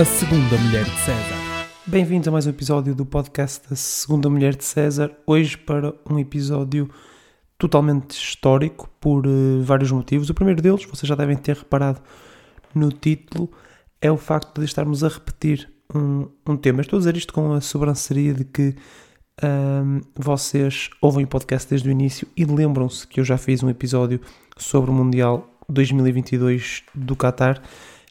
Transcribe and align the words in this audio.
A 0.00 0.04
Segunda 0.06 0.56
Mulher 0.56 0.84
de 0.84 0.98
César. 1.00 1.68
Bem-vindos 1.86 2.26
a 2.26 2.30
mais 2.30 2.46
um 2.46 2.50
episódio 2.50 2.94
do 2.94 3.04
podcast 3.04 3.68
da 3.68 3.76
Segunda 3.76 4.30
Mulher 4.30 4.56
de 4.56 4.64
César. 4.64 5.14
Hoje 5.26 5.58
para 5.58 5.92
um 6.08 6.18
episódio 6.18 6.88
totalmente 7.58 8.12
histórico 8.12 8.88
por 8.98 9.26
uh, 9.26 9.62
vários 9.62 9.92
motivos. 9.92 10.30
O 10.30 10.34
primeiro 10.34 10.62
deles, 10.62 10.86
vocês 10.86 11.06
já 11.06 11.14
devem 11.14 11.36
ter 11.36 11.54
reparado 11.54 12.00
no 12.74 12.90
título, 12.90 13.50
é 14.00 14.10
o 14.10 14.16
facto 14.16 14.60
de 14.60 14.64
estarmos 14.64 15.04
a 15.04 15.08
repetir 15.08 15.70
um, 15.94 16.30
um 16.46 16.56
tema. 16.56 16.80
Estou 16.80 16.96
a 16.96 17.00
dizer 17.00 17.18
isto 17.18 17.34
com 17.34 17.52
a 17.52 17.60
sobranceria 17.60 18.32
de 18.32 18.46
que 18.46 18.74
um, 19.44 20.00
vocês 20.16 20.88
ouvem 21.02 21.26
o 21.26 21.28
podcast 21.28 21.68
desde 21.68 21.90
o 21.90 21.92
início 21.92 22.26
e 22.34 22.46
lembram-se 22.46 23.06
que 23.06 23.20
eu 23.20 23.24
já 23.24 23.36
fiz 23.36 23.62
um 23.62 23.68
episódio 23.68 24.18
sobre 24.56 24.90
o 24.90 24.94
Mundial 24.94 25.46
2022 25.68 26.84
do 26.94 27.14
Qatar 27.14 27.60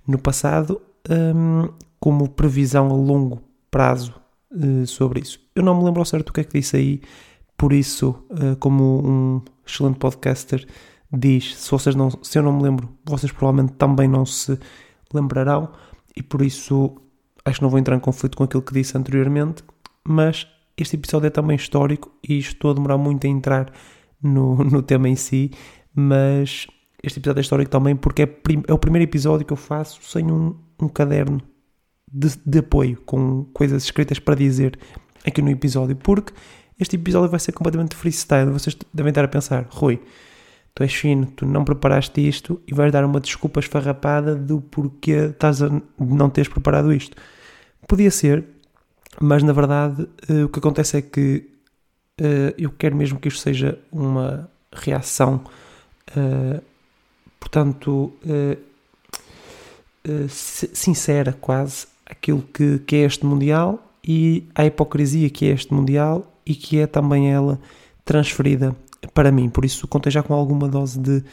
no 0.05 0.19
passado 0.19 0.79
um, 1.09 1.69
como 1.99 2.29
previsão 2.29 2.87
a 2.87 2.93
longo 2.93 3.41
prazo 3.69 4.13
uh, 4.51 4.85
sobre 4.87 5.21
isso. 5.21 5.39
Eu 5.55 5.63
não 5.63 5.77
me 5.77 5.83
lembro 5.83 6.01
ao 6.01 6.05
certo 6.05 6.29
o 6.29 6.33
que 6.33 6.41
é 6.41 6.43
que 6.43 6.59
disse 6.59 6.77
aí, 6.77 7.01
por 7.57 7.73
isso, 7.73 8.15
uh, 8.29 8.55
como 8.59 9.05
um 9.05 9.41
excelente 9.65 9.99
podcaster 9.99 10.65
diz, 11.11 11.55
se, 11.55 11.71
vocês 11.71 11.95
não, 11.95 12.09
se 12.21 12.37
eu 12.37 12.43
não 12.43 12.53
me 12.53 12.63
lembro, 12.63 12.89
vocês 13.03 13.31
provavelmente 13.31 13.73
também 13.73 14.07
não 14.07 14.25
se 14.25 14.57
lembrarão, 15.13 15.69
e 16.15 16.21
por 16.21 16.41
isso 16.41 16.95
acho 17.43 17.59
que 17.59 17.63
não 17.63 17.69
vou 17.69 17.79
entrar 17.79 17.95
em 17.95 17.99
conflito 17.99 18.37
com 18.37 18.43
aquilo 18.43 18.61
que 18.61 18.73
disse 18.73 18.97
anteriormente, 18.97 19.63
mas 20.07 20.47
este 20.77 20.95
episódio 20.95 21.27
é 21.27 21.29
também 21.29 21.55
histórico 21.55 22.11
e 22.27 22.37
estou 22.37 22.71
a 22.71 22.73
demorar 22.73 22.97
muito 22.97 23.25
a 23.25 23.29
entrar 23.29 23.71
no, 24.21 24.55
no 24.63 24.81
tema 24.81 25.09
em 25.09 25.15
si, 25.15 25.51
mas 25.93 26.67
este 27.03 27.19
episódio 27.19 27.39
é 27.39 27.41
histórico 27.41 27.71
também 27.71 27.95
porque 27.95 28.23
é, 28.23 28.25
prim, 28.25 28.63
é 28.67 28.73
o 28.73 28.77
primeiro 28.77 29.09
episódio 29.09 29.45
que 29.45 29.53
eu 29.53 29.57
faço 29.57 30.01
sem 30.03 30.31
um, 30.31 30.55
um 30.81 30.87
caderno 30.87 31.41
de, 32.11 32.29
de, 32.45 32.59
apoio, 32.59 33.01
com 33.05 33.45
coisas 33.53 33.83
escritas 33.83 34.19
para 34.19 34.35
dizer 34.35 34.77
aqui 35.25 35.41
no 35.41 35.49
episódio, 35.49 35.95
porque 35.95 36.33
este 36.79 36.95
episódio 36.95 37.29
vai 37.29 37.39
ser 37.39 37.51
completamente 37.51 37.95
freestyle. 37.95 38.51
Vocês 38.51 38.75
devem 38.93 39.09
estar 39.09 39.23
a 39.23 39.27
pensar, 39.27 39.67
Rui, 39.69 40.01
tu 40.73 40.83
és 40.83 40.93
fino, 40.93 41.25
tu 41.25 41.45
não 41.45 41.65
preparaste 41.65 42.25
isto 42.25 42.61
e 42.67 42.73
vais 42.73 42.91
dar 42.91 43.03
uma 43.03 43.19
desculpa 43.19 43.59
esfarrapada 43.59 44.35
do 44.35 44.61
porquê 44.61 45.29
estás 45.31 45.61
a 45.61 45.69
não 45.99 46.29
teres 46.29 46.47
preparado 46.47 46.93
isto. 46.93 47.17
Podia 47.87 48.11
ser, 48.11 48.45
mas 49.19 49.43
na 49.43 49.51
verdade 49.51 50.03
uh, 50.29 50.45
o 50.45 50.49
que 50.49 50.59
acontece 50.59 50.97
é 50.97 51.01
que 51.01 51.49
uh, 52.21 52.53
eu 52.57 52.71
quero 52.71 52.95
mesmo 52.95 53.19
que 53.19 53.27
isto 53.27 53.41
seja 53.41 53.77
uma 53.91 54.49
reação, 54.71 55.43
uh, 56.15 56.61
portanto, 57.39 58.13
sincera 60.29 61.33
quase, 61.33 61.87
aquilo 62.09 62.41
que, 62.41 62.79
que 62.79 62.95
é 62.97 62.99
este 62.99 63.25
Mundial 63.25 63.79
e 64.03 64.49
a 64.55 64.65
hipocrisia 64.65 65.29
que 65.29 65.45
é 65.45 65.49
este 65.49 65.73
Mundial 65.73 66.25
e 66.45 66.55
que 66.55 66.79
é 66.79 66.87
também 66.87 67.31
ela 67.31 67.59
transferida 68.03 68.75
para 69.13 69.31
mim. 69.31 69.49
Por 69.49 69.63
isso 69.63 69.87
contei 69.87 70.11
já 70.11 70.23
com 70.23 70.33
alguma 70.33 70.67
dose 70.67 70.99
de 70.99 71.23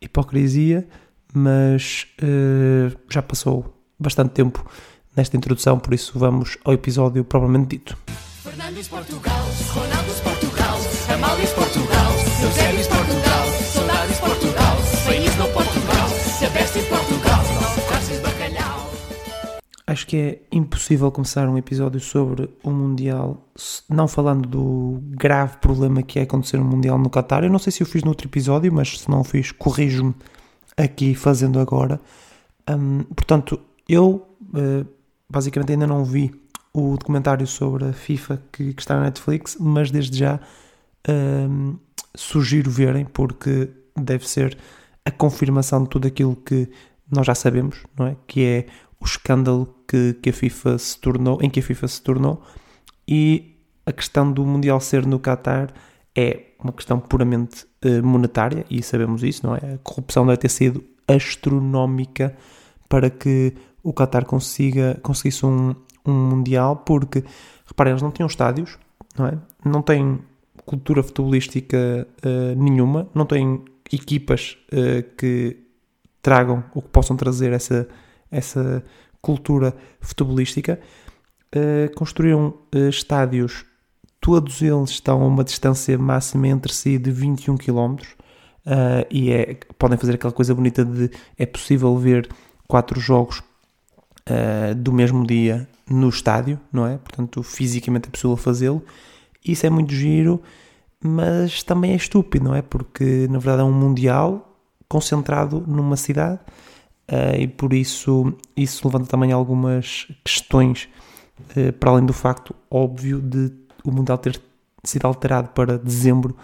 hipocrisia, 0.00 0.86
mas 1.32 2.06
uh, 2.22 2.96
já 3.08 3.22
passou 3.22 3.72
bastante 3.98 4.30
tempo 4.30 4.64
nesta 5.16 5.36
introdução, 5.36 5.78
por 5.78 5.94
isso 5.94 6.18
vamos 6.18 6.58
ao 6.64 6.72
episódio 6.72 7.24
propriamente 7.24 7.68
dito. 7.68 7.96
Fernandes 8.42 8.88
Portugal, 8.88 9.44
Ronaldo 9.68 10.12
Portugal, 10.22 10.78
Amália 11.14 11.46
Portugal, 11.48 12.12
Eusébio 12.42 12.88
Portugal, 12.88 13.46
Saudades 13.72 14.18
Portugal, 14.18 14.76
País 15.06 15.36
no 15.36 15.48
Portugal, 15.48 16.08
Sebeste 16.38 16.82
Portugal. 16.88 17.33
Acho 19.86 20.06
que 20.06 20.16
é 20.16 20.40
impossível 20.50 21.12
começar 21.12 21.46
um 21.46 21.58
episódio 21.58 22.00
sobre 22.00 22.48
o 22.62 22.70
Mundial 22.70 23.46
não 23.88 24.08
falando 24.08 24.48
do 24.48 24.98
grave 25.10 25.58
problema 25.58 26.02
que 26.02 26.18
é 26.18 26.22
acontecer 26.22 26.58
um 26.58 26.64
Mundial 26.64 26.98
no 26.98 27.10
Qatar. 27.10 27.44
Eu 27.44 27.50
não 27.50 27.58
sei 27.58 27.70
se 27.70 27.82
eu 27.82 27.86
fiz 27.86 28.02
no 28.02 28.08
outro 28.08 28.26
episódio, 28.26 28.72
mas 28.72 29.00
se 29.00 29.10
não 29.10 29.22
fiz, 29.22 29.52
corrijo-me 29.52 30.14
aqui 30.76 31.14
fazendo 31.14 31.60
agora. 31.60 32.00
Um, 32.68 33.02
portanto, 33.02 33.60
eu 33.86 34.26
uh, 34.54 34.86
basicamente 35.28 35.72
ainda 35.72 35.86
não 35.86 36.02
vi 36.02 36.32
o 36.72 36.96
documentário 36.96 37.46
sobre 37.46 37.84
a 37.84 37.92
FIFA 37.92 38.42
que, 38.50 38.72
que 38.72 38.82
está 38.82 38.96
na 38.96 39.02
Netflix, 39.02 39.56
mas 39.60 39.90
desde 39.90 40.18
já 40.18 40.40
um, 41.08 41.76
sugiro 42.14 42.70
verem, 42.70 43.04
porque 43.04 43.68
deve 43.96 44.28
ser 44.28 44.56
a 45.04 45.10
confirmação 45.10 45.84
de 45.84 45.90
tudo 45.90 46.08
aquilo 46.08 46.34
que 46.34 46.68
nós 47.10 47.26
já 47.26 47.34
sabemos, 47.34 47.84
não 47.96 48.06
é? 48.06 48.16
Que 48.26 48.44
é 48.44 48.66
o 49.00 49.04
escândalo 49.04 49.73
que, 49.88 50.14
que 50.14 50.30
a 50.30 50.32
FIFA 50.32 50.78
se 50.78 50.98
tornou, 50.98 51.38
em 51.42 51.50
que 51.50 51.60
a 51.60 51.62
FIFA 51.62 51.88
se 51.88 52.02
tornou, 52.02 52.42
e 53.06 53.56
a 53.86 53.92
questão 53.92 54.30
do 54.30 54.44
Mundial 54.44 54.80
ser 54.80 55.06
no 55.06 55.18
Qatar 55.18 55.72
é 56.16 56.52
uma 56.62 56.72
questão 56.72 56.98
puramente 56.98 57.66
uh, 57.84 58.04
monetária, 58.04 58.64
e 58.70 58.82
sabemos 58.82 59.22
isso, 59.22 59.46
não 59.46 59.54
é? 59.54 59.74
A 59.74 59.78
corrupção 59.82 60.26
deve 60.26 60.38
ter 60.38 60.48
sido 60.48 60.84
astronómica 61.06 62.34
para 62.88 63.10
que 63.10 63.54
o 63.82 63.92
Qatar 63.92 64.24
consiga, 64.24 64.98
conseguisse 65.02 65.44
um, 65.44 65.74
um 66.06 66.12
Mundial, 66.12 66.76
porque, 66.76 67.22
reparem, 67.66 67.92
eles 67.92 68.02
não 68.02 68.10
tinham 68.10 68.26
estádios, 68.26 68.78
não 69.16 69.26
é? 69.26 69.38
Não 69.64 69.82
têm 69.82 70.20
cultura 70.64 71.02
futebolística 71.02 72.06
uh, 72.24 72.62
nenhuma, 72.62 73.08
não 73.14 73.26
têm 73.26 73.62
equipas 73.92 74.56
uh, 74.72 75.02
que 75.16 75.58
tragam 76.22 76.64
ou 76.74 76.80
que 76.80 76.88
possam 76.88 77.16
trazer 77.16 77.52
essa, 77.52 77.86
essa 78.30 78.82
cultura 79.24 79.74
futebolística. 80.00 80.78
Uh, 81.54 81.92
construíram 81.94 82.54
estádios, 82.90 83.64
todos 84.20 84.60
eles 84.60 84.90
estão 84.90 85.22
a 85.22 85.26
uma 85.26 85.44
distância 85.44 85.96
máxima 85.96 86.48
entre 86.48 86.72
si 86.72 86.98
de 86.98 87.10
21 87.10 87.56
km. 87.56 87.96
e 89.10 89.30
é, 89.30 89.58
podem 89.78 89.98
fazer 89.98 90.14
aquela 90.14 90.32
coisa 90.32 90.54
bonita 90.54 90.84
de 90.84 91.10
é 91.38 91.46
possível 91.46 91.96
ver 91.96 92.28
quatro 92.66 92.98
jogos 92.98 93.42
uh, 94.28 94.74
do 94.74 94.92
mesmo 94.92 95.26
dia 95.26 95.68
no 95.88 96.08
estádio, 96.08 96.58
não 96.72 96.86
é? 96.86 96.96
Portanto, 96.98 97.42
fisicamente 97.42 98.08
é 98.08 98.10
possível 98.10 98.36
fazê-lo. 98.36 98.82
Isso 99.44 99.66
é 99.66 99.70
muito 99.70 99.92
giro, 99.92 100.42
mas 101.02 101.62
também 101.62 101.92
é 101.92 101.96
estúpido, 101.96 102.46
não 102.46 102.54
é? 102.54 102.62
Porque 102.62 103.26
na 103.28 103.38
verdade 103.38 103.60
é 103.60 103.64
um 103.64 103.72
mundial 103.72 104.58
concentrado 104.88 105.62
numa 105.66 105.96
cidade 105.96 106.40
uh, 107.10 107.36
e 107.38 107.46
por 107.46 107.72
isso 107.72 108.34
isso 108.56 108.86
levanta 108.86 109.06
também 109.06 109.32
algumas 109.32 110.08
questões 110.24 110.88
uh, 111.56 111.72
para 111.74 111.90
além 111.90 112.06
do 112.06 112.12
facto 112.12 112.54
óbvio 112.70 113.20
de 113.20 113.52
o 113.84 113.90
mundial 113.90 114.18
ter 114.18 114.40
sido 114.82 115.06
alterado 115.06 115.48
para 115.48 115.78
dezembro 115.78 116.36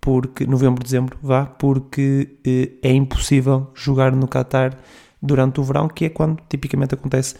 porque 0.00 0.46
novembro 0.46 0.82
dezembro 0.82 1.18
vá 1.22 1.46
porque 1.46 2.36
uh, 2.46 2.78
é 2.82 2.92
impossível 2.92 3.70
jogar 3.74 4.12
no 4.12 4.26
Qatar 4.26 4.76
durante 5.20 5.60
o 5.60 5.64
verão, 5.64 5.88
que 5.88 6.06
é 6.06 6.08
quando 6.08 6.40
tipicamente 6.48 6.94
acontece 6.94 7.36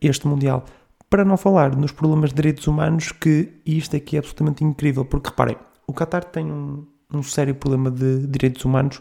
este 0.00 0.26
Mundial. 0.26 0.64
Para 1.10 1.24
não 1.24 1.36
falar 1.36 1.74
nos 1.76 1.92
problemas 1.92 2.30
de 2.30 2.36
direitos 2.36 2.66
humanos, 2.66 3.12
que 3.12 3.52
isto 3.64 3.96
aqui 3.96 4.16
é 4.16 4.18
absolutamente 4.18 4.64
incrível, 4.64 5.04
porque 5.04 5.30
reparem, 5.30 5.56
o 5.86 5.92
Qatar 5.92 6.24
tem 6.24 6.50
um, 6.50 6.86
um 7.12 7.22
sério 7.22 7.54
problema 7.54 7.90
de 7.90 8.26
direitos 8.26 8.64
humanos 8.64 9.00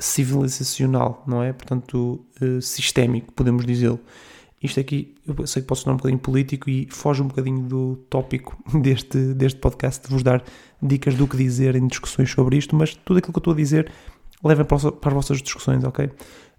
civilizacional, 0.00 1.22
não 1.26 1.42
é? 1.42 1.52
Portanto, 1.52 2.24
uh, 2.40 2.60
sistémico, 2.60 3.32
podemos 3.32 3.64
dizê-lo. 3.66 4.00
Isto 4.62 4.78
aqui, 4.78 5.16
eu 5.26 5.46
sei 5.46 5.60
que 5.60 5.68
posso 5.68 5.82
sonar 5.82 5.94
um 5.94 5.96
bocadinho 5.96 6.20
político 6.20 6.70
e 6.70 6.88
foge 6.90 7.20
um 7.20 7.26
bocadinho 7.26 7.62
do 7.62 7.96
tópico 8.08 8.56
deste, 8.80 9.18
deste 9.34 9.58
podcast, 9.58 10.06
de 10.06 10.12
vos 10.12 10.22
dar 10.22 10.42
dicas 10.80 11.14
do 11.14 11.26
que 11.26 11.36
dizer 11.36 11.74
em 11.74 11.86
discussões 11.86 12.30
sobre 12.30 12.56
isto, 12.56 12.76
mas 12.76 12.94
tudo 12.94 13.18
aquilo 13.18 13.32
que 13.32 13.38
eu 13.38 13.40
estou 13.40 13.52
a 13.52 13.56
dizer 13.56 13.90
levem 14.44 14.64
para, 14.64 14.76
as 14.76 15.12
vossas 15.12 15.42
discussões, 15.42 15.82
ok? 15.84 16.10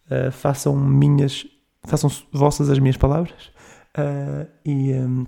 uh, 0.10 0.32
façam 0.32 0.76
minhas, 0.76 1.46
façam 1.84 2.10
vossas 2.32 2.70
as 2.70 2.80
minhas 2.80 2.98
palavras 2.98 3.52
uh, 3.98 4.48
e 4.66 4.94
um, 4.94 5.26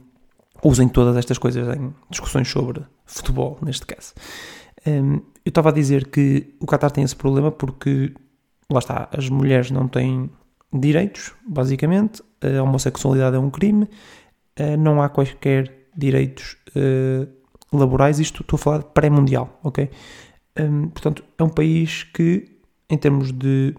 usem 0.64 0.88
todas 0.88 1.16
estas 1.18 1.38
coisas 1.38 1.76
em 1.76 1.94
discussões 2.10 2.50
sobre 2.50 2.82
futebol, 3.06 3.58
neste 3.62 3.86
caso. 3.86 4.14
Um, 4.86 5.22
eu 5.46 5.50
estava 5.50 5.70
a 5.70 5.72
dizer 5.72 6.08
que 6.08 6.56
o 6.60 6.66
Qatar 6.66 6.92
tem 6.92 7.04
esse 7.04 7.16
problema 7.16 7.52
porque, 7.52 8.14
lá 8.70 8.80
está, 8.80 9.08
as 9.16 9.30
mulheres 9.30 9.70
não 9.70 9.88
têm 9.88 10.30
direitos, 10.74 11.34
basicamente, 11.48 12.22
a 12.42 12.62
homossexualidade 12.64 13.36
é 13.36 13.40
um 13.40 13.50
crime, 13.50 13.84
uh, 14.60 14.78
não 14.78 15.02
há 15.02 15.08
quaisquer 15.08 15.72
direitos 15.96 16.58
laborais, 17.72 18.20
isto 18.20 18.42
estou 18.42 18.58
a 18.58 18.60
falar 18.60 18.84
pré-mundial, 18.84 19.60
ok? 19.64 19.90
Um, 20.60 20.90
portanto, 20.90 21.24
é 21.38 21.44
um 21.44 21.50
país 21.50 22.04
que, 22.04 22.60
em 22.90 22.98
termos 22.98 23.32
de 23.32 23.76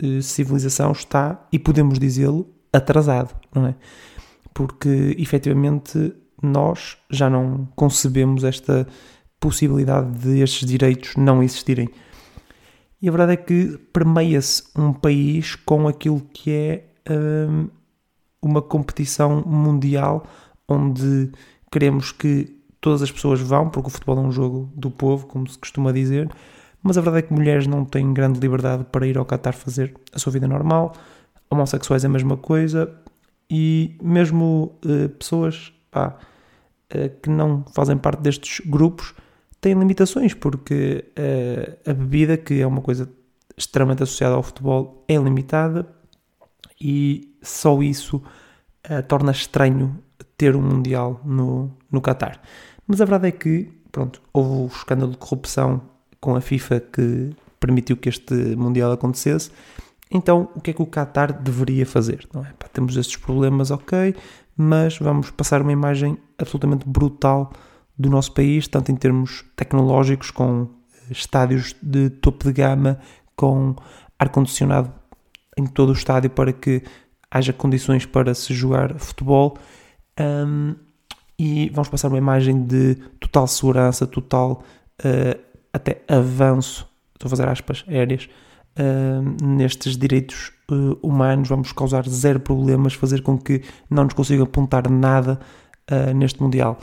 eh, 0.00 0.20
civilização 0.20 0.92
está, 0.92 1.46
e 1.52 1.58
podemos 1.58 1.98
dizê-lo, 1.98 2.48
atrasado, 2.72 3.34
não 3.54 3.66
é? 3.66 3.74
Porque 4.54 5.16
efetivamente 5.18 6.14
nós 6.42 6.96
já 7.10 7.28
não 7.28 7.66
concebemos 7.74 8.44
esta 8.44 8.86
possibilidade 9.40 10.10
de 10.18 10.40
estes 10.40 10.66
direitos 10.66 11.16
não 11.16 11.42
existirem. 11.42 11.88
E 13.00 13.08
a 13.08 13.12
verdade 13.12 13.32
é 13.32 13.36
que 13.36 13.78
permeia-se 13.92 14.64
um 14.76 14.92
país 14.92 15.54
com 15.54 15.86
aquilo 15.86 16.20
que 16.32 16.50
é 16.50 16.84
hum, 17.48 17.68
uma 18.42 18.60
competição 18.60 19.42
mundial 19.46 20.26
onde 20.68 21.30
queremos 21.70 22.12
que 22.12 22.56
todas 22.80 23.02
as 23.02 23.10
pessoas 23.10 23.40
vão, 23.40 23.70
porque 23.70 23.88
o 23.88 23.90
futebol 23.90 24.18
é 24.18 24.20
um 24.20 24.32
jogo 24.32 24.70
do 24.74 24.90
povo, 24.90 25.26
como 25.26 25.48
se 25.48 25.58
costuma 25.58 25.92
dizer, 25.92 26.30
mas 26.82 26.96
a 26.96 27.00
verdade 27.00 27.24
é 27.24 27.28
que 27.28 27.32
mulheres 27.32 27.66
não 27.66 27.84
têm 27.84 28.12
grande 28.12 28.38
liberdade 28.38 28.84
para 28.84 29.06
ir 29.06 29.18
ao 29.18 29.24
Qatar 29.24 29.54
fazer 29.54 29.94
a 30.12 30.18
sua 30.18 30.32
vida 30.32 30.46
normal, 30.46 30.94
homossexuais 31.50 32.04
é 32.04 32.06
a 32.06 32.10
mesma 32.10 32.36
coisa, 32.36 32.92
e 33.50 33.96
mesmo 34.02 34.76
uh, 34.84 35.08
pessoas 35.10 35.72
pá, 35.90 36.16
uh, 36.94 37.20
que 37.22 37.30
não 37.30 37.64
fazem 37.74 37.96
parte 37.96 38.20
destes 38.20 38.64
grupos 38.66 39.14
têm 39.60 39.74
limitações, 39.74 40.34
porque 40.34 41.04
uh, 41.18 41.90
a 41.90 41.94
bebida, 41.94 42.36
que 42.36 42.60
é 42.60 42.66
uma 42.66 42.80
coisa 42.80 43.10
extremamente 43.56 44.02
associada 44.02 44.34
ao 44.34 44.42
futebol, 44.42 45.04
é 45.08 45.16
limitada 45.16 45.86
e 46.80 47.34
só 47.42 47.82
isso 47.82 48.22
torna 49.08 49.32
estranho 49.32 49.98
ter 50.36 50.54
um 50.54 50.62
Mundial 50.62 51.20
no, 51.24 51.76
no 51.90 52.00
Qatar. 52.00 52.40
Mas 52.86 53.00
a 53.00 53.04
verdade 53.04 53.28
é 53.28 53.32
que, 53.32 53.68
pronto, 53.90 54.22
houve 54.32 54.50
o 54.50 54.66
escândalo 54.66 55.12
de 55.12 55.18
corrupção 55.18 55.82
com 56.20 56.36
a 56.36 56.40
FIFA 56.40 56.80
que 56.80 57.30
permitiu 57.60 57.96
que 57.96 58.08
este 58.08 58.34
Mundial 58.56 58.92
acontecesse. 58.92 59.50
Então, 60.10 60.48
o 60.54 60.60
que 60.60 60.70
é 60.70 60.72
que 60.72 60.80
o 60.80 60.86
Qatar 60.86 61.32
deveria 61.42 61.84
fazer? 61.84 62.26
Não 62.32 62.42
é? 62.42 62.52
Pá, 62.58 62.66
temos 62.72 62.96
estes 62.96 63.16
problemas, 63.16 63.70
ok, 63.70 64.14
mas 64.56 64.96
vamos 64.98 65.30
passar 65.30 65.60
uma 65.60 65.72
imagem 65.72 66.16
absolutamente 66.38 66.88
brutal 66.88 67.52
do 67.98 68.08
nosso 68.08 68.32
país, 68.32 68.68
tanto 68.68 68.92
em 68.92 68.96
termos 68.96 69.44
tecnológicos, 69.56 70.30
com 70.30 70.68
estádios 71.10 71.74
de 71.82 72.10
topo 72.10 72.44
de 72.44 72.52
gama, 72.52 72.98
com 73.34 73.74
ar-condicionado 74.18 74.92
em 75.56 75.66
todo 75.66 75.90
o 75.90 75.92
estádio 75.92 76.30
para 76.30 76.52
que 76.52 76.82
haja 77.30 77.52
condições 77.52 78.06
para 78.06 78.34
se 78.34 78.54
jogar 78.54 78.98
futebol. 78.98 79.56
Um, 80.20 80.74
e 81.38 81.70
vamos 81.70 81.88
passar 81.88 82.08
uma 82.08 82.18
imagem 82.18 82.64
de 82.64 82.96
total 83.20 83.46
segurança, 83.46 84.06
total 84.06 84.62
uh, 85.04 85.40
até 85.72 86.02
avanço, 86.08 86.88
estou 87.14 87.28
a 87.28 87.30
fazer 87.30 87.48
aspas 87.48 87.84
aéreas, 87.86 88.28
uh, 88.76 89.44
nestes 89.44 89.96
direitos 89.96 90.52
uh, 90.70 90.98
humanos, 91.00 91.48
vamos 91.48 91.70
causar 91.72 92.08
zero 92.08 92.40
problemas, 92.40 92.94
fazer 92.94 93.22
com 93.22 93.38
que 93.38 93.62
não 93.88 94.04
nos 94.04 94.14
consigam 94.14 94.44
apontar 94.44 94.88
nada 94.90 95.38
neste 96.14 96.42
Mundial. 96.42 96.78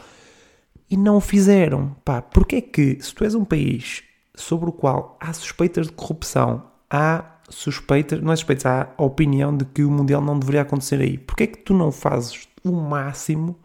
E 0.89 0.97
não 0.97 1.17
o 1.17 1.21
fizeram. 1.21 1.95
Pá, 2.03 2.21
porque 2.21 2.57
é 2.57 2.61
que, 2.61 2.97
se 3.01 3.13
tu 3.13 3.23
és 3.23 3.35
um 3.35 3.45
país 3.45 4.03
sobre 4.35 4.69
o 4.69 4.73
qual 4.73 5.17
há 5.19 5.33
suspeitas 5.33 5.87
de 5.87 5.93
corrupção, 5.93 6.63
há 6.89 7.39
suspeitas, 7.49 8.21
não 8.21 8.31
é 8.31 8.35
suspeitas, 8.35 8.65
há 8.65 8.89
a 8.97 9.03
opinião 9.03 9.55
de 9.55 9.65
que 9.65 9.83
o 9.83 9.91
Mundial 9.91 10.21
não 10.21 10.37
deveria 10.37 10.61
acontecer 10.61 10.99
aí, 11.01 11.17
porque 11.17 11.43
é 11.43 11.47
que 11.47 11.59
tu 11.59 11.73
não 11.73 11.91
fazes 11.91 12.47
o 12.63 12.71
máximo 12.71 13.57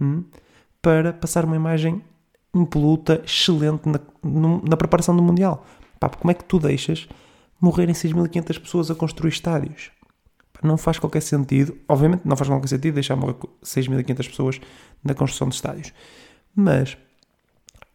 hum, 0.00 0.24
para 0.80 1.12
passar 1.12 1.44
uma 1.44 1.56
imagem 1.56 2.02
impoluta, 2.54 3.22
excelente 3.24 3.88
na, 3.88 4.00
na 4.68 4.76
preparação 4.76 5.16
do 5.16 5.22
Mundial. 5.22 5.64
Pá, 5.98 6.08
como 6.08 6.30
é 6.30 6.34
que 6.34 6.44
tu 6.44 6.58
deixas 6.58 7.08
morrerem 7.60 7.94
6.500 7.94 8.60
pessoas 8.60 8.90
a 8.90 8.94
construir 8.94 9.30
estádios? 9.30 9.90
Não 10.62 10.78
faz 10.78 10.98
qualquer 10.98 11.20
sentido. 11.20 11.76
Obviamente 11.88 12.22
não 12.24 12.36
faz 12.36 12.48
qualquer 12.48 12.68
sentido 12.68 12.94
deixar 12.94 13.16
morrer 13.16 13.36
6.500 13.62 14.16
pessoas 14.28 14.60
na 15.04 15.14
construção 15.14 15.48
de 15.48 15.54
estádios. 15.54 15.92
Mas 16.56 16.96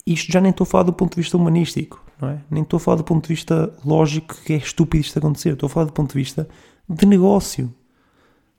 isto 0.06 0.32
já 0.32 0.40
nem 0.40 0.52
estou 0.52 0.64
a 0.64 0.68
falar 0.68 0.84
do 0.84 0.94
ponto 0.94 1.16
de 1.16 1.22
vista 1.22 1.36
humanístico, 1.36 2.02
não 2.22 2.30
é? 2.30 2.42
Nem 2.50 2.64
estou 2.64 2.78
a 2.78 2.80
falar 2.80 2.98
do 2.98 3.04
ponto 3.04 3.24
de 3.24 3.34
vista 3.34 3.74
lógico 3.84 4.36
que 4.46 4.54
é 4.54 4.58
estúpido 4.58 5.04
isto 5.04 5.18
acontecer. 5.18 5.54
Estou 5.54 5.68
a 5.68 5.70
falar 5.70 5.88
do 5.88 5.94
ponto 5.94 6.14
de 6.14 6.20
vista 6.20 6.48
de 6.88 7.06
negócio 7.06 7.74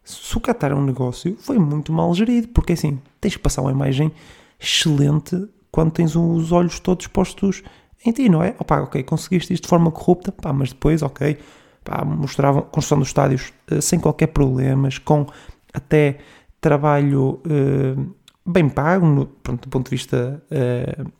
se 0.05 0.37
o 0.37 0.41
Qatar 0.41 0.73
é 0.73 0.75
um 0.75 0.85
negócio, 0.85 1.37
foi 1.39 1.59
muito 1.59 1.93
mal 1.93 2.13
gerido, 2.15 2.49
porque 2.49 2.73
assim, 2.73 3.01
tens 3.21 3.37
que 3.37 3.43
passar 3.43 3.63
uma 3.63 3.71
imagem 3.71 4.11
excelente 4.59 5.49
quando 5.71 5.93
tens 5.93 6.17
os 6.17 6.53
olhos 6.53 6.81
todos 6.81 7.07
postos 7.07 7.63
em 8.05 8.13
ti, 8.13 8.29
não 8.29 8.43
é? 8.43 8.55
Opá, 8.59 8.81
ok, 8.81 9.03
conseguiste 9.05 9.55
isto 9.55 9.65
de 9.65 9.69
forma 9.69 9.91
corrupta, 9.91 10.33
pá, 10.33 10.53
mas 10.53 10.71
depois, 10.71 11.03
ok, 11.03 11.39
pá, 11.85 12.05
mostravam 12.05 12.63
construção 12.63 12.99
dos 12.99 13.09
estádios 13.09 13.53
uh, 13.71 13.81
sem 13.81 13.99
qualquer 14.01 14.29
problemas, 14.29 14.99
com 14.99 15.27
até 15.73 16.19
trabalho 16.61 17.41
uh, 17.47 18.15
bem 18.47 18.69
pago, 18.69 19.06
no, 19.06 19.27
pronto, 19.27 19.62
do 19.62 19.69
ponto 19.69 19.87
de 19.87 19.91
vista 19.91 20.43
uh, 20.50 21.12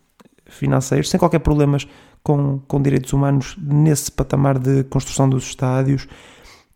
financeiro, 0.47 1.07
sem 1.07 1.19
qualquer 1.19 1.39
problemas 1.39 1.87
com, 2.23 2.59
com 2.61 2.81
direitos 2.81 3.13
humanos 3.13 3.57
nesse 3.59 4.11
patamar 4.11 4.59
de 4.59 4.85
construção 4.85 5.29
dos 5.29 5.45
estádios, 5.45 6.07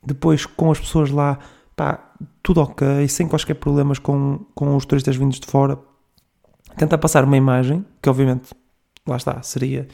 depois 0.05 0.47
com 0.47 0.71
as 0.71 0.79
pessoas 0.79 1.11
lá 1.11 1.39
pá, 1.75 2.13
tudo 2.43 2.61
ok, 2.63 3.07
sem 3.09 3.29
quaisquer 3.29 3.55
problemas 3.55 3.99
com, 3.99 4.47
com 4.55 4.75
os 4.77 4.87
turistas 4.87 5.17
vindos 5.17 5.39
de 5.39 5.47
fora. 5.47 5.79
Tentar 6.77 6.99
passar 6.99 7.25
uma 7.25 7.37
imagem, 7.37 7.85
que 8.03 8.09
obviamente, 8.09 8.55
lá 9.07 9.17
está, 9.17 9.41
seria 9.43 9.87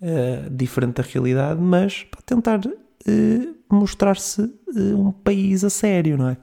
uh, 0.00 0.50
diferente 0.50 0.96
da 0.96 1.02
realidade, 1.02 1.60
mas 1.60 2.04
para 2.04 2.20
tentar 2.22 2.60
uh, 2.64 3.54
mostrar-se 3.70 4.52
um 4.68 5.12
país 5.12 5.64
a 5.64 5.70
sério, 5.70 6.16
não 6.16 6.28
é? 6.28 6.36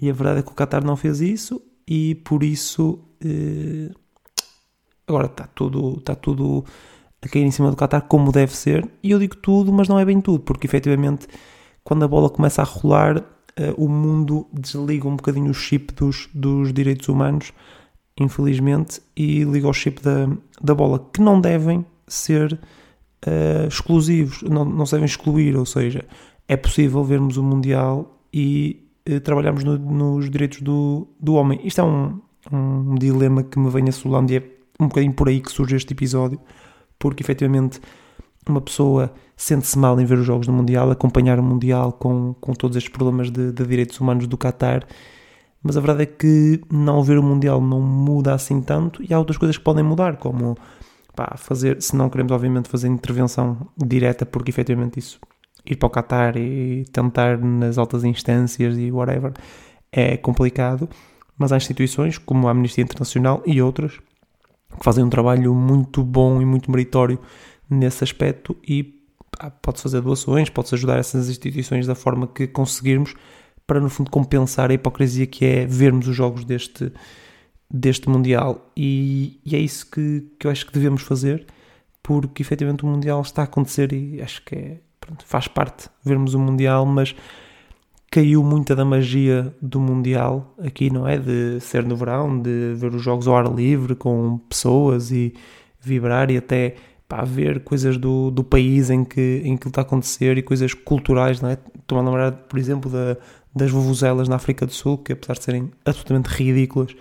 E 0.00 0.08
a 0.08 0.12
verdade 0.12 0.40
é 0.40 0.42
que 0.42 0.50
o 0.50 0.54
Qatar 0.54 0.84
não 0.84 0.96
fez 0.96 1.20
isso 1.20 1.60
e 1.88 2.14
por 2.16 2.42
isso 2.42 2.98
agora 5.06 5.26
está 5.26 5.46
tudo, 5.46 5.96
está 5.98 6.14
tudo 6.14 6.64
a 7.22 7.28
cair 7.28 7.42
em 7.42 7.50
cima 7.50 7.70
do 7.70 7.76
Qatar 7.76 8.02
como 8.02 8.30
deve 8.30 8.54
ser. 8.54 8.88
E 9.02 9.10
eu 9.10 9.18
digo 9.18 9.36
tudo, 9.36 9.72
mas 9.72 9.88
não 9.88 9.98
é 9.98 10.04
bem 10.04 10.20
tudo, 10.20 10.40
porque 10.40 10.66
efetivamente 10.66 11.26
quando 11.82 12.04
a 12.04 12.08
bola 12.08 12.28
começa 12.28 12.62
a 12.62 12.64
rolar 12.64 13.18
uh, 13.18 13.24
o 13.76 13.88
mundo 13.88 14.46
desliga 14.52 15.08
um 15.08 15.16
bocadinho 15.16 15.50
o 15.50 15.54
chip 15.54 15.92
dos, 15.94 16.28
dos 16.34 16.72
direitos 16.72 17.08
humanos, 17.08 17.52
infelizmente, 18.20 19.00
e 19.16 19.42
liga 19.44 19.68
o 19.68 19.72
chip 19.72 20.02
da, 20.02 20.28
da 20.60 20.74
bola, 20.74 21.08
que 21.12 21.20
não 21.20 21.40
devem 21.40 21.84
ser 22.06 22.52
uh, 23.26 23.66
exclusivos, 23.66 24.42
não, 24.42 24.64
não 24.64 24.84
se 24.84 24.92
devem 24.92 25.06
excluir, 25.06 25.56
ou 25.56 25.64
seja, 25.64 26.04
é 26.46 26.56
possível 26.56 27.02
vermos 27.02 27.36
o 27.36 27.42
Mundial 27.42 28.22
e 28.32 28.87
trabalharmos 29.22 29.64
no, 29.64 29.78
nos 29.78 30.30
direitos 30.30 30.60
do, 30.60 31.08
do 31.20 31.34
homem. 31.34 31.60
Isto 31.64 31.80
é 31.80 31.84
um, 31.84 32.20
um 32.52 32.94
dilema 32.94 33.42
que 33.42 33.58
me 33.58 33.70
vem 33.70 33.88
assolando 33.88 34.32
e 34.32 34.36
é 34.36 34.42
um 34.80 34.88
bocadinho 34.88 35.12
por 35.12 35.28
aí 35.28 35.40
que 35.40 35.50
surge 35.50 35.76
este 35.76 35.92
episódio, 35.92 36.40
porque 36.98 37.22
efetivamente 37.22 37.80
uma 38.48 38.60
pessoa 38.60 39.12
sente-se 39.36 39.78
mal 39.78 39.98
em 40.00 40.04
ver 40.04 40.18
os 40.18 40.26
jogos 40.26 40.46
do 40.46 40.52
Mundial, 40.52 40.90
acompanhar 40.90 41.38
o 41.38 41.42
Mundial 41.42 41.92
com, 41.92 42.34
com 42.40 42.52
todos 42.52 42.76
estes 42.76 42.92
problemas 42.92 43.30
de, 43.30 43.52
de 43.52 43.66
direitos 43.66 44.00
humanos 44.00 44.26
do 44.26 44.36
Qatar, 44.36 44.86
mas 45.62 45.76
a 45.76 45.80
verdade 45.80 46.02
é 46.02 46.06
que 46.06 46.60
não 46.70 47.02
ver 47.02 47.18
o 47.18 47.22
Mundial 47.22 47.60
não 47.60 47.80
muda 47.80 48.34
assim 48.34 48.60
tanto 48.62 49.02
e 49.02 49.12
há 49.12 49.18
outras 49.18 49.36
coisas 49.36 49.56
que 49.56 49.64
podem 49.64 49.84
mudar, 49.84 50.16
como 50.16 50.56
pá, 51.14 51.34
fazer, 51.36 51.82
se 51.82 51.96
não 51.96 52.08
queremos 52.08 52.32
obviamente 52.32 52.68
fazer 52.68 52.88
intervenção 52.88 53.68
direta, 53.76 54.24
porque 54.24 54.50
efetivamente 54.50 54.98
isso, 54.98 55.18
ir 55.74 55.76
para 55.76 55.86
o 55.86 55.90
Qatar 55.90 56.36
e 56.36 56.84
tentar 56.92 57.38
nas 57.38 57.78
altas 57.78 58.04
instâncias 58.04 58.76
e 58.78 58.90
whatever, 58.90 59.32
é 59.90 60.16
complicado, 60.16 60.88
mas 61.36 61.52
há 61.52 61.56
instituições 61.56 62.18
como 62.18 62.48
a 62.48 62.50
Amnistia 62.50 62.84
Internacional 62.84 63.42
e 63.46 63.60
outras 63.62 63.98
que 64.78 64.84
fazem 64.84 65.04
um 65.04 65.10
trabalho 65.10 65.54
muito 65.54 66.02
bom 66.02 66.40
e 66.40 66.44
muito 66.44 66.70
meritório 66.70 67.18
nesse 67.70 68.04
aspecto 68.04 68.56
e 68.66 68.98
pode-se 69.62 69.82
fazer 69.82 70.00
doações, 70.00 70.50
pode-se 70.50 70.74
ajudar 70.74 70.98
essas 70.98 71.28
instituições 71.28 71.86
da 71.86 71.94
forma 71.94 72.26
que 72.26 72.46
conseguirmos 72.46 73.14
para 73.66 73.80
no 73.80 73.90
fundo 73.90 74.10
compensar 74.10 74.70
a 74.70 74.74
hipocrisia 74.74 75.26
que 75.26 75.44
é 75.44 75.66
vermos 75.66 76.08
os 76.08 76.16
jogos 76.16 76.44
deste, 76.44 76.92
deste 77.70 78.08
Mundial. 78.08 78.70
E, 78.76 79.40
e 79.44 79.54
é 79.54 79.58
isso 79.58 79.90
que, 79.90 80.26
que 80.38 80.46
eu 80.46 80.50
acho 80.50 80.66
que 80.66 80.72
devemos 80.72 81.02
fazer 81.02 81.46
porque 82.02 82.42
efetivamente 82.42 82.84
o 82.84 82.88
Mundial 82.88 83.20
está 83.20 83.42
a 83.42 83.44
acontecer 83.44 83.92
e 83.92 84.22
acho 84.22 84.42
que 84.42 84.54
é, 84.54 84.80
faz 85.24 85.48
parte 85.48 85.88
vermos 86.04 86.34
o 86.34 86.38
Mundial, 86.38 86.84
mas 86.86 87.14
caiu 88.10 88.42
muita 88.42 88.74
da 88.74 88.84
magia 88.84 89.54
do 89.60 89.80
Mundial 89.80 90.54
aqui, 90.58 90.90
não 90.90 91.06
é? 91.06 91.18
De 91.18 91.60
ser 91.60 91.84
no 91.84 91.96
verão, 91.96 92.40
de 92.40 92.74
ver 92.74 92.94
os 92.94 93.02
jogos 93.02 93.28
ao 93.28 93.36
ar 93.36 93.52
livre 93.54 93.94
com 93.94 94.38
pessoas 94.48 95.10
e 95.10 95.34
vibrar 95.80 96.30
e 96.30 96.36
até 96.36 96.76
para 97.08 97.24
ver 97.24 97.60
coisas 97.60 97.96
do, 97.96 98.30
do 98.30 98.44
país 98.44 98.90
em 98.90 99.04
que, 99.04 99.42
em 99.44 99.56
que 99.56 99.68
está 99.68 99.80
a 99.80 99.82
acontecer 99.82 100.36
e 100.36 100.42
coisas 100.42 100.74
culturais, 100.74 101.40
não 101.40 101.48
é? 101.48 101.58
Estou 101.78 101.98
a 101.98 102.02
lembrar, 102.02 102.32
por 102.32 102.58
exemplo, 102.58 102.90
da, 102.90 103.16
das 103.54 103.70
vuvuzelas 103.70 104.28
na 104.28 104.36
África 104.36 104.66
do 104.66 104.72
Sul, 104.72 104.98
que 104.98 105.12
apesar 105.12 105.34
de 105.34 105.44
serem 105.44 105.70
absolutamente 105.84 106.28
ridículas, 106.28 106.94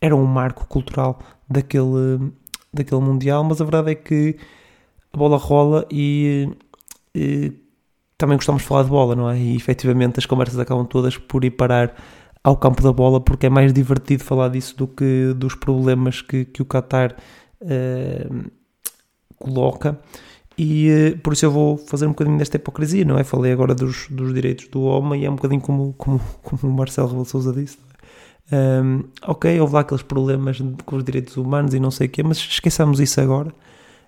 eram 0.00 0.22
um 0.22 0.26
marco 0.26 0.66
cultural 0.66 1.18
daquele, 1.48 2.32
daquele 2.72 3.00
Mundial, 3.00 3.44
mas 3.44 3.60
a 3.60 3.64
verdade 3.64 3.92
é 3.92 3.94
que 3.94 4.36
a 5.12 5.16
bola 5.16 5.36
rola 5.36 5.86
e 5.90 6.48
também 8.16 8.36
gostamos 8.36 8.62
de 8.62 8.68
falar 8.68 8.84
de 8.84 8.90
bola, 8.90 9.16
não 9.16 9.28
é? 9.28 9.38
E 9.38 9.56
efetivamente 9.56 10.18
as 10.18 10.26
conversas 10.26 10.58
acabam 10.58 10.86
todas 10.86 11.16
por 11.16 11.44
ir 11.44 11.50
parar 11.50 11.94
ao 12.44 12.56
campo 12.56 12.82
da 12.82 12.92
bola, 12.92 13.20
porque 13.20 13.46
é 13.46 13.50
mais 13.50 13.72
divertido 13.72 14.24
falar 14.24 14.48
disso 14.48 14.76
do 14.76 14.86
que 14.86 15.32
dos 15.36 15.54
problemas 15.54 16.20
que, 16.22 16.44
que 16.44 16.62
o 16.62 16.64
Qatar 16.64 17.16
uh, 17.60 18.50
coloca 19.38 19.98
E 20.58 21.14
uh, 21.14 21.18
por 21.18 21.32
isso 21.32 21.46
eu 21.46 21.50
vou 21.50 21.76
fazer 21.78 22.06
um 22.06 22.10
bocadinho 22.10 22.38
desta 22.38 22.56
hipocrisia, 22.56 23.04
não 23.04 23.18
é? 23.18 23.24
Falei 23.24 23.52
agora 23.52 23.74
dos, 23.74 24.08
dos 24.10 24.34
direitos 24.34 24.68
do 24.68 24.82
homem 24.82 25.22
e 25.22 25.26
é 25.26 25.30
um 25.30 25.36
bocadinho 25.36 25.60
como, 25.60 25.92
como, 25.94 26.20
como 26.42 26.72
o 26.72 26.76
Marcelo 26.76 27.08
Rebelo 27.08 27.24
Souza 27.26 27.52
disse. 27.52 27.78
Um, 28.52 29.04
ok, 29.22 29.60
houve 29.60 29.74
lá 29.74 29.80
aqueles 29.80 30.02
problemas 30.02 30.60
com 30.84 30.96
os 30.96 31.04
direitos 31.04 31.36
humanos 31.36 31.74
e 31.74 31.80
não 31.80 31.90
sei 31.90 32.06
o 32.06 32.10
quê, 32.10 32.22
mas 32.22 32.38
esqueçamos 32.38 33.00
isso 33.00 33.20
agora. 33.20 33.52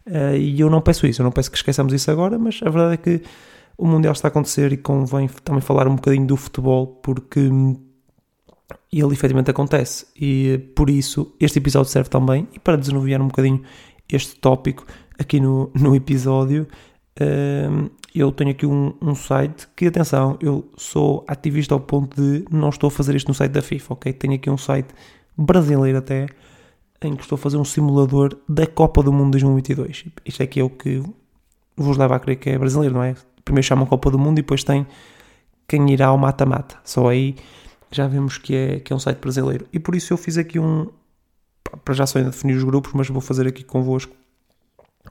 Uh, 0.06 0.36
e 0.36 0.60
eu 0.60 0.68
não 0.68 0.80
peço 0.80 1.06
isso, 1.06 1.22
eu 1.22 1.24
não 1.24 1.32
peço 1.32 1.50
que 1.50 1.56
esqueçamos 1.56 1.92
isso 1.92 2.10
agora, 2.10 2.38
mas 2.38 2.60
a 2.62 2.70
verdade 2.70 2.94
é 2.94 2.96
que 2.96 3.22
o 3.76 3.86
Mundial 3.86 4.12
está 4.12 4.28
a 4.28 4.30
acontecer 4.30 4.72
e 4.72 4.76
convém 4.76 5.28
também 5.42 5.60
falar 5.60 5.88
um 5.88 5.96
bocadinho 5.96 6.26
do 6.26 6.36
futebol, 6.36 6.86
porque 6.86 7.40
ele 8.92 9.12
efetivamente 9.12 9.50
acontece. 9.50 10.06
E 10.14 10.58
por 10.76 10.88
isso 10.88 11.34
este 11.40 11.58
episódio 11.58 11.90
serve 11.90 12.08
também, 12.08 12.46
e 12.52 12.58
para 12.58 12.76
desanuviar 12.76 13.20
um 13.20 13.28
bocadinho 13.28 13.62
este 14.08 14.36
tópico 14.36 14.86
aqui 15.18 15.40
no, 15.40 15.70
no 15.74 15.94
episódio, 15.96 16.68
uh, 17.20 17.90
eu 18.14 18.30
tenho 18.30 18.50
aqui 18.50 18.64
um, 18.64 18.94
um, 19.02 19.14
site 19.14 19.66
que, 19.74 19.86
atenção, 19.86 20.38
eu 20.40 20.70
sou 20.76 21.24
ativista 21.26 21.74
ao 21.74 21.80
ponto 21.80 22.20
de 22.20 22.44
não 22.50 22.68
estou 22.68 22.88
a 22.88 22.90
fazer 22.90 23.16
isto 23.16 23.26
no 23.28 23.34
site 23.34 23.50
da 23.50 23.62
FIFA, 23.62 23.94
ok? 23.94 24.12
Tenho 24.12 24.34
aqui 24.34 24.48
um 24.48 24.56
site 24.56 24.94
brasileiro 25.36 25.98
até, 25.98 26.26
em 27.02 27.14
que 27.14 27.22
estou 27.22 27.36
a 27.36 27.38
fazer 27.38 27.56
um 27.56 27.64
simulador 27.64 28.36
da 28.48 28.66
Copa 28.66 29.02
do 29.02 29.12
Mundo 29.12 29.32
2022. 29.32 30.04
Isto 30.24 30.42
é 30.42 30.46
que 30.46 30.60
é 30.60 30.64
o 30.64 30.70
que 30.70 31.02
vos 31.76 31.96
leva 31.96 32.16
a 32.16 32.18
crer 32.18 32.36
que 32.36 32.50
é 32.50 32.58
brasileiro, 32.58 32.94
não 32.94 33.02
é? 33.02 33.14
Primeiro 33.44 33.66
chamam 33.66 33.86
Copa 33.86 34.10
do 34.10 34.18
Mundo 34.18 34.38
e 34.38 34.42
depois 34.42 34.64
tem 34.64 34.86
quem 35.68 35.90
irá 35.90 36.06
ao 36.06 36.18
mata-mata. 36.18 36.76
Só 36.84 37.08
aí 37.08 37.36
já 37.90 38.06
vemos 38.06 38.38
que 38.38 38.54
é, 38.54 38.80
que 38.80 38.92
é 38.92 38.96
um 38.96 38.98
site 38.98 39.18
brasileiro. 39.18 39.66
E 39.72 39.78
por 39.78 39.94
isso 39.94 40.12
eu 40.12 40.16
fiz 40.16 40.38
aqui 40.38 40.58
um. 40.58 40.88
Para 41.84 41.94
já 41.94 42.06
só 42.06 42.18
ainda 42.18 42.30
definir 42.30 42.56
os 42.56 42.64
grupos, 42.64 42.92
mas 42.92 43.08
vou 43.08 43.20
fazer 43.20 43.46
aqui 43.46 43.64
convosco 43.64 44.14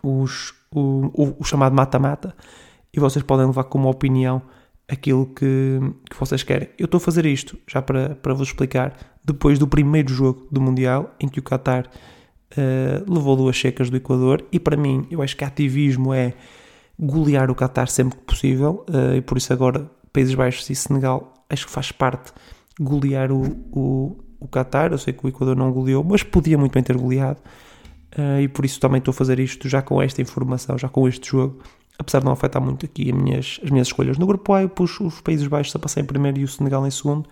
os, 0.02 0.54
o, 0.72 1.12
o, 1.13 1.36
o 1.40 1.44
chamado 1.44 1.75
mata-mata 1.75 2.36
e 2.94 3.00
vocês 3.00 3.24
podem 3.24 3.46
levar 3.46 3.66
como 3.66 3.90
opinião 3.90 4.42
aquilo 4.94 5.26
que, 5.26 5.80
que 6.10 6.20
vocês 6.20 6.44
querem. 6.44 6.70
Eu 6.78 6.86
estou 6.86 6.98
a 6.98 7.02
fazer 7.02 7.26
isto, 7.26 7.58
já 7.68 7.82
para, 7.82 8.16
para 8.16 8.34
vos 8.34 8.48
explicar, 8.48 8.96
depois 9.24 9.60
do 9.60 9.68
primeiro 9.68 10.14
jogo 10.14 10.48
do 10.52 10.62
Mundial, 10.62 11.14
em 11.20 11.28
que 11.28 11.40
o 11.40 11.44
Qatar 11.44 11.86
uh, 11.88 13.14
levou 13.14 13.36
duas 13.36 13.60
secas 13.60 13.90
do 13.90 13.98
Equador, 13.98 14.46
e 14.52 14.60
para 14.60 14.78
mim, 14.78 15.06
eu 15.10 15.22
acho 15.22 15.36
que 15.36 15.44
ativismo 15.44 16.14
é 16.14 16.34
golear 17.00 17.50
o 17.50 17.56
Qatar 17.56 17.88
sempre 17.88 18.18
que 18.18 18.24
possível, 18.26 18.86
uh, 18.90 19.16
e 19.16 19.22
por 19.22 19.38
isso 19.38 19.52
agora 19.52 19.90
Países 20.12 20.36
Baixos 20.36 20.70
e 20.70 20.76
Senegal 20.76 21.34
acho 21.50 21.66
que 21.66 21.72
faz 21.72 21.92
parte 21.92 22.32
golear 22.80 23.32
o, 23.32 23.44
o, 23.72 24.18
o 24.40 24.48
Qatar. 24.48 24.92
Eu 24.92 24.98
sei 24.98 25.14
que 25.14 25.26
o 25.26 25.30
Equador 25.30 25.56
não 25.56 25.72
goleou, 25.72 26.04
mas 26.04 26.24
podia 26.24 26.58
muito 26.58 26.74
bem 26.74 26.84
ter 26.84 26.96
goleado, 26.96 27.40
uh, 28.18 28.40
e 28.42 28.48
por 28.48 28.64
isso 28.64 28.80
também 28.80 29.00
estou 29.00 29.12
a 29.12 29.16
fazer 29.16 29.40
isto 29.40 29.68
já 29.68 29.82
com 29.82 30.02
esta 30.02 30.22
informação, 30.22 30.78
já 30.78 30.88
com 30.88 31.08
este 31.08 31.32
jogo, 31.32 31.62
apesar 31.98 32.20
de 32.20 32.26
não 32.26 32.34
afetar 32.34 32.62
muito 32.62 32.86
aqui 32.86 33.12
as 33.12 33.18
minhas, 33.18 33.60
as 33.64 33.70
minhas 33.70 33.88
escolhas. 33.88 34.18
No 34.18 34.26
grupo 34.26 34.54
A 34.54 34.62
eu 34.62 34.70
pus 34.70 35.00
os 35.00 35.22
Países 35.22 35.48
Baixos 35.48 35.76
a 35.76 35.80
passar 35.80 36.02
em 36.02 36.06
primeiro 36.06 36.40
e 36.40 36.44
o 36.44 36.48
Senegal 36.48 36.86
em 36.86 36.92
segundo. 36.92 37.28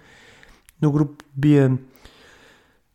No 0.80 0.92
grupo 0.92 1.24
B 1.34 1.78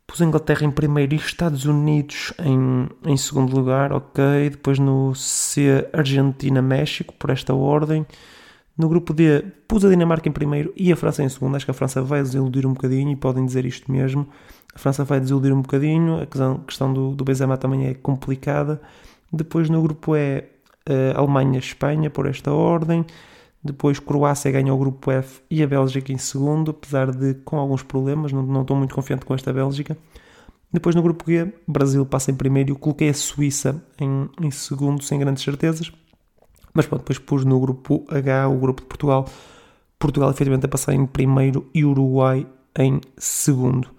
pus 0.05 0.21
a 0.21 0.25
Inglaterra 0.25 0.65
em 0.65 0.71
primeiro 0.71 1.13
e 1.13 1.17
Estados 1.17 1.65
Unidos 1.65 2.33
em, 2.39 2.87
em 3.05 3.17
segundo 3.17 3.53
lugar, 3.55 3.91
ok. 3.91 4.49
Depois 4.49 4.79
no 4.79 5.13
C, 5.13 5.87
Argentina-México, 5.91 7.13
por 7.13 7.29
esta 7.29 7.53
ordem. 7.53 8.05
No 8.77 8.87
grupo 8.87 9.13
D 9.13 9.43
pus 9.67 9.83
a 9.83 9.89
Dinamarca 9.89 10.29
em 10.29 10.31
primeiro 10.31 10.71
e 10.75 10.91
a 10.91 10.95
França 10.95 11.23
em 11.23 11.29
segundo. 11.29 11.55
Acho 11.55 11.65
que 11.65 11.71
a 11.71 11.73
França 11.73 12.01
vai 12.01 12.21
desiludir 12.21 12.65
um 12.65 12.73
bocadinho 12.73 13.11
e 13.11 13.15
podem 13.15 13.45
dizer 13.45 13.65
isto 13.65 13.91
mesmo. 13.91 14.27
A 14.73 14.79
França 14.79 15.03
vai 15.03 15.19
desiludir 15.19 15.51
um 15.51 15.61
bocadinho, 15.61 16.21
a 16.21 16.25
questão 16.65 16.93
do, 16.93 17.15
do 17.15 17.23
Benzema 17.25 17.57
também 17.57 17.87
é 17.87 17.93
complicada. 17.95 18.79
Depois 19.33 19.69
no 19.69 19.81
grupo 19.81 20.15
E 20.15 20.43
Alemanha-Espanha 21.15 22.09
por 22.09 22.25
esta 22.25 22.51
ordem. 22.51 23.05
Depois 23.63 23.99
Croácia 23.99 24.51
ganha 24.51 24.73
o 24.73 24.77
grupo 24.77 25.11
F 25.11 25.41
e 25.49 25.61
a 25.61 25.67
Bélgica 25.67 26.11
em 26.11 26.17
segundo, 26.17 26.71
apesar 26.71 27.11
de 27.11 27.33
com 27.45 27.57
alguns 27.57 27.83
problemas, 27.83 28.31
não, 28.31 28.43
não 28.43 28.61
estou 28.61 28.77
muito 28.77 28.95
confiante 28.95 29.25
com 29.25 29.33
esta 29.33 29.51
Bélgica. 29.51 29.97
Depois 30.71 30.95
no 30.95 31.01
grupo 31.01 31.23
G, 31.29 31.51
Brasil 31.67 32.05
passa 32.05 32.31
em 32.31 32.35
primeiro 32.35 32.71
eu 32.71 32.75
coloquei 32.75 33.09
a 33.09 33.13
Suíça 33.13 33.81
em, 33.99 34.29
em 34.41 34.51
segundo, 34.51 35.03
sem 35.03 35.19
grandes 35.19 35.43
certezas. 35.43 35.91
Mas 36.73 36.85
pronto, 36.85 37.01
depois 37.01 37.17
pus 37.17 37.43
no 37.43 37.59
grupo 37.59 38.05
H 38.09 38.47
o 38.47 38.57
grupo 38.57 38.81
de 38.81 38.87
Portugal. 38.87 39.25
Portugal 39.97 40.29
efetivamente 40.29 40.65
a 40.65 40.69
passar 40.69 40.93
em 40.93 41.05
primeiro 41.05 41.67
e 41.73 41.83
Uruguai 41.83 42.45
em 42.77 43.01
segundo. 43.17 43.89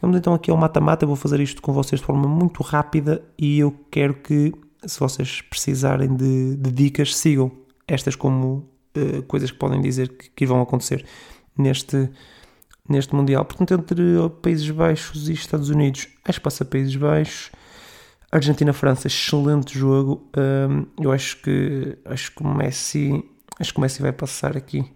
Vamos 0.00 0.16
então 0.16 0.34
aqui 0.34 0.50
ao 0.50 0.56
mata-mata. 0.56 1.04
Vou 1.04 1.16
fazer 1.16 1.38
isto 1.40 1.60
com 1.60 1.72
vocês 1.72 2.00
de 2.00 2.06
forma 2.06 2.26
muito 2.26 2.62
rápida 2.62 3.22
e 3.38 3.58
eu 3.58 3.74
quero 3.90 4.14
que 4.14 4.52
se 4.86 4.98
vocês 4.98 5.40
precisarem 5.42 6.14
de, 6.14 6.56
de 6.56 6.72
dicas, 6.72 7.16
sigam 7.16 7.50
estas 7.86 8.16
como 8.16 8.68
uh, 8.96 9.22
coisas 9.24 9.50
que 9.50 9.58
podem 9.58 9.80
dizer 9.80 10.08
que, 10.08 10.30
que, 10.30 10.46
vão 10.46 10.60
acontecer 10.60 11.04
neste, 11.56 12.10
neste 12.88 13.14
Mundial. 13.14 13.44
Portanto, 13.44 13.74
entre 13.74 14.02
Países 14.40 14.68
Baixos 14.70 15.28
e 15.28 15.32
Estados 15.32 15.68
Unidos, 15.68 16.08
acho 16.24 16.38
que 16.38 16.44
passa 16.44 16.64
Países 16.64 16.96
Baixos. 16.96 17.50
Argentina-França, 18.30 19.08
excelente 19.08 19.78
jogo. 19.78 20.26
Um, 20.36 20.86
eu 21.02 21.12
acho 21.12 21.42
que 21.42 21.98
acho 22.06 22.34
que 22.34 22.42
o 22.42 22.48
Messi 22.48 23.22
acho 23.60 23.72
que 23.72 23.78
o 23.78 23.82
Messi 23.82 24.00
vai 24.00 24.12
passar 24.12 24.56
aqui 24.56 24.90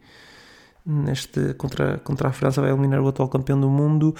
neste 0.85 1.53
contra, 1.55 1.99
contra 1.99 2.29
a 2.29 2.33
França, 2.33 2.61
vai 2.61 2.71
eliminar 2.71 3.01
o 3.01 3.09
atual 3.09 3.29
campeão 3.29 3.61
do 3.61 3.69
mundo. 3.69 4.15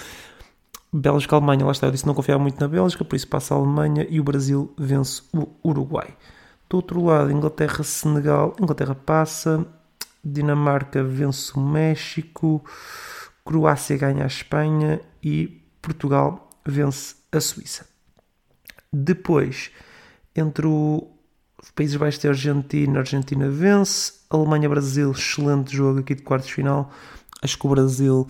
Bélgica-Alemanha, 0.91 1.65
lá 1.65 1.71
está, 1.71 1.87
eu 1.87 1.91
disse 1.91 2.07
não 2.07 2.13
confiava 2.13 2.41
muito 2.41 2.59
na 2.59 2.67
Bélgica, 2.67 3.03
por 3.03 3.15
isso 3.15 3.27
passa 3.27 3.53
a 3.53 3.57
Alemanha 3.57 4.07
e 4.09 4.19
o 4.19 4.23
Brasil 4.23 4.73
vence 4.77 5.21
o 5.33 5.47
Uruguai. 5.63 6.15
Do 6.69 6.77
outro 6.77 7.03
lado, 7.03 7.31
Inglaterra-Senegal, 7.31 8.55
Inglaterra 8.59 8.95
passa, 8.95 9.65
Dinamarca 10.23 11.03
vence 11.03 11.53
o 11.55 11.59
México, 11.59 12.63
Croácia 13.45 13.97
ganha 13.97 14.23
a 14.23 14.27
Espanha 14.27 15.01
e 15.23 15.61
Portugal 15.81 16.49
vence 16.65 17.15
a 17.31 17.39
Suíça. 17.39 17.85
Depois, 18.91 19.71
entre 20.35 20.67
o 20.67 21.07
Países 21.75 21.95
Baixos 21.95 22.23
e 22.23 22.27
Argentina, 22.27 22.99
Argentina 22.99 23.49
vence, 23.49 24.13
Alemanha-Brasil, 24.29 25.11
excelente 25.11 25.75
jogo 25.75 25.99
aqui 25.99 26.15
de 26.15 26.23
quartos 26.23 26.47
de 26.47 26.55
final. 26.55 26.91
Acho 27.41 27.57
que 27.57 27.65
o 27.65 27.69
Brasil 27.69 28.27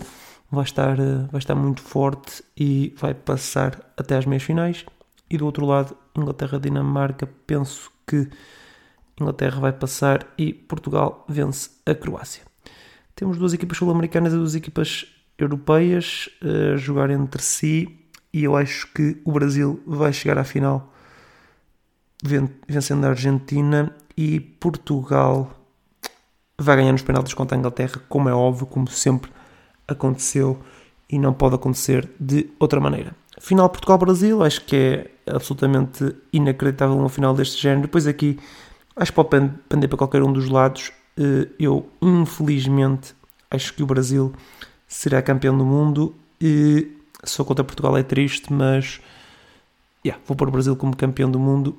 vai 0.51 0.63
estar, 0.63 0.99
eh, 0.99 1.27
vai 1.31 1.39
estar 1.39 1.55
muito 1.55 1.81
forte 1.81 2.43
e 2.55 2.93
vai 2.97 3.13
passar 3.13 3.79
até 3.97 4.17
às 4.17 4.25
meias 4.25 4.43
finais. 4.43 4.85
E 5.29 5.37
do 5.37 5.45
outro 5.45 5.65
lado, 5.65 5.95
Inglaterra-Dinamarca, 6.15 7.27
penso 7.45 7.91
que 8.05 8.29
Inglaterra 9.19 9.59
vai 9.59 9.73
passar 9.73 10.25
e 10.37 10.53
Portugal 10.53 11.25
vence 11.27 11.71
a 11.85 11.93
Croácia. 11.93 12.43
Temos 13.15 13.37
duas 13.37 13.53
equipas 13.53 13.77
sul-americanas 13.77 14.31
e 14.31 14.37
duas 14.37 14.55
equipas 14.55 15.05
europeias 15.37 16.29
eh, 16.41 16.73
a 16.73 16.77
jogar 16.77 17.09
entre 17.09 17.41
si 17.41 18.07
e 18.31 18.43
eu 18.43 18.55
acho 18.55 18.91
que 18.93 19.21
o 19.25 19.31
Brasil 19.31 19.81
vai 19.85 20.13
chegar 20.13 20.37
à 20.37 20.43
final 20.43 20.93
vencendo 22.67 23.05
a 23.05 23.09
Argentina 23.09 23.95
e 24.15 24.39
Portugal 24.39 25.51
vai 26.57 26.75
ganhar 26.75 26.91
nos 26.91 27.03
penaltis 27.03 27.33
contra 27.33 27.55
a 27.55 27.59
Inglaterra, 27.59 28.01
como 28.09 28.27
é 28.29 28.33
óbvio, 28.33 28.65
como 28.65 28.87
sempre 28.87 29.31
aconteceu 29.88 30.60
e 31.10 31.17
não 31.17 31.34
pode 31.34 31.56
acontecer 31.56 32.10
de 32.20 32.50
outra 32.60 32.79
maneira. 32.79 33.15
Final 33.39 33.70
Portugal-Brasil, 33.70 34.44
acho 34.44 34.62
que 34.65 34.75
é 34.75 35.12
absolutamente 35.32 36.15
inacreditável 36.34 36.98
uma 36.98 37.10
final 37.10 37.34
deste 37.34 37.62
género. 37.62 37.84
Depois 37.84 38.08
aqui, 38.08 38.39
acho 38.96 39.12
que 39.12 39.15
pode 39.15 39.50
pender 39.70 39.88
para 39.88 39.98
qualquer 39.98 40.24
um 40.24 40.34
dos 40.34 40.50
lados. 40.50 40.91
Eh, 41.17 41.48
eu, 41.60 41.88
infelizmente, 42.01 43.15
acho 43.50 43.74
que 43.74 43.84
o 43.84 43.86
Brasil 43.86 44.34
será 44.88 45.22
campeão 45.22 45.58
do 45.58 45.63
mundo. 45.63 46.15
E 46.41 46.91
só 47.24 47.44
contra 47.44 47.63
Portugal 47.63 47.96
é 47.98 48.03
triste, 48.03 48.51
mas 48.51 49.00
yeah, 50.06 50.22
vou 50.25 50.36
pôr 50.36 50.48
o 50.48 50.51
Brasil 50.51 50.75
como 50.75 50.96
campeão 50.96 51.29
do 51.29 51.39
mundo. 51.39 51.77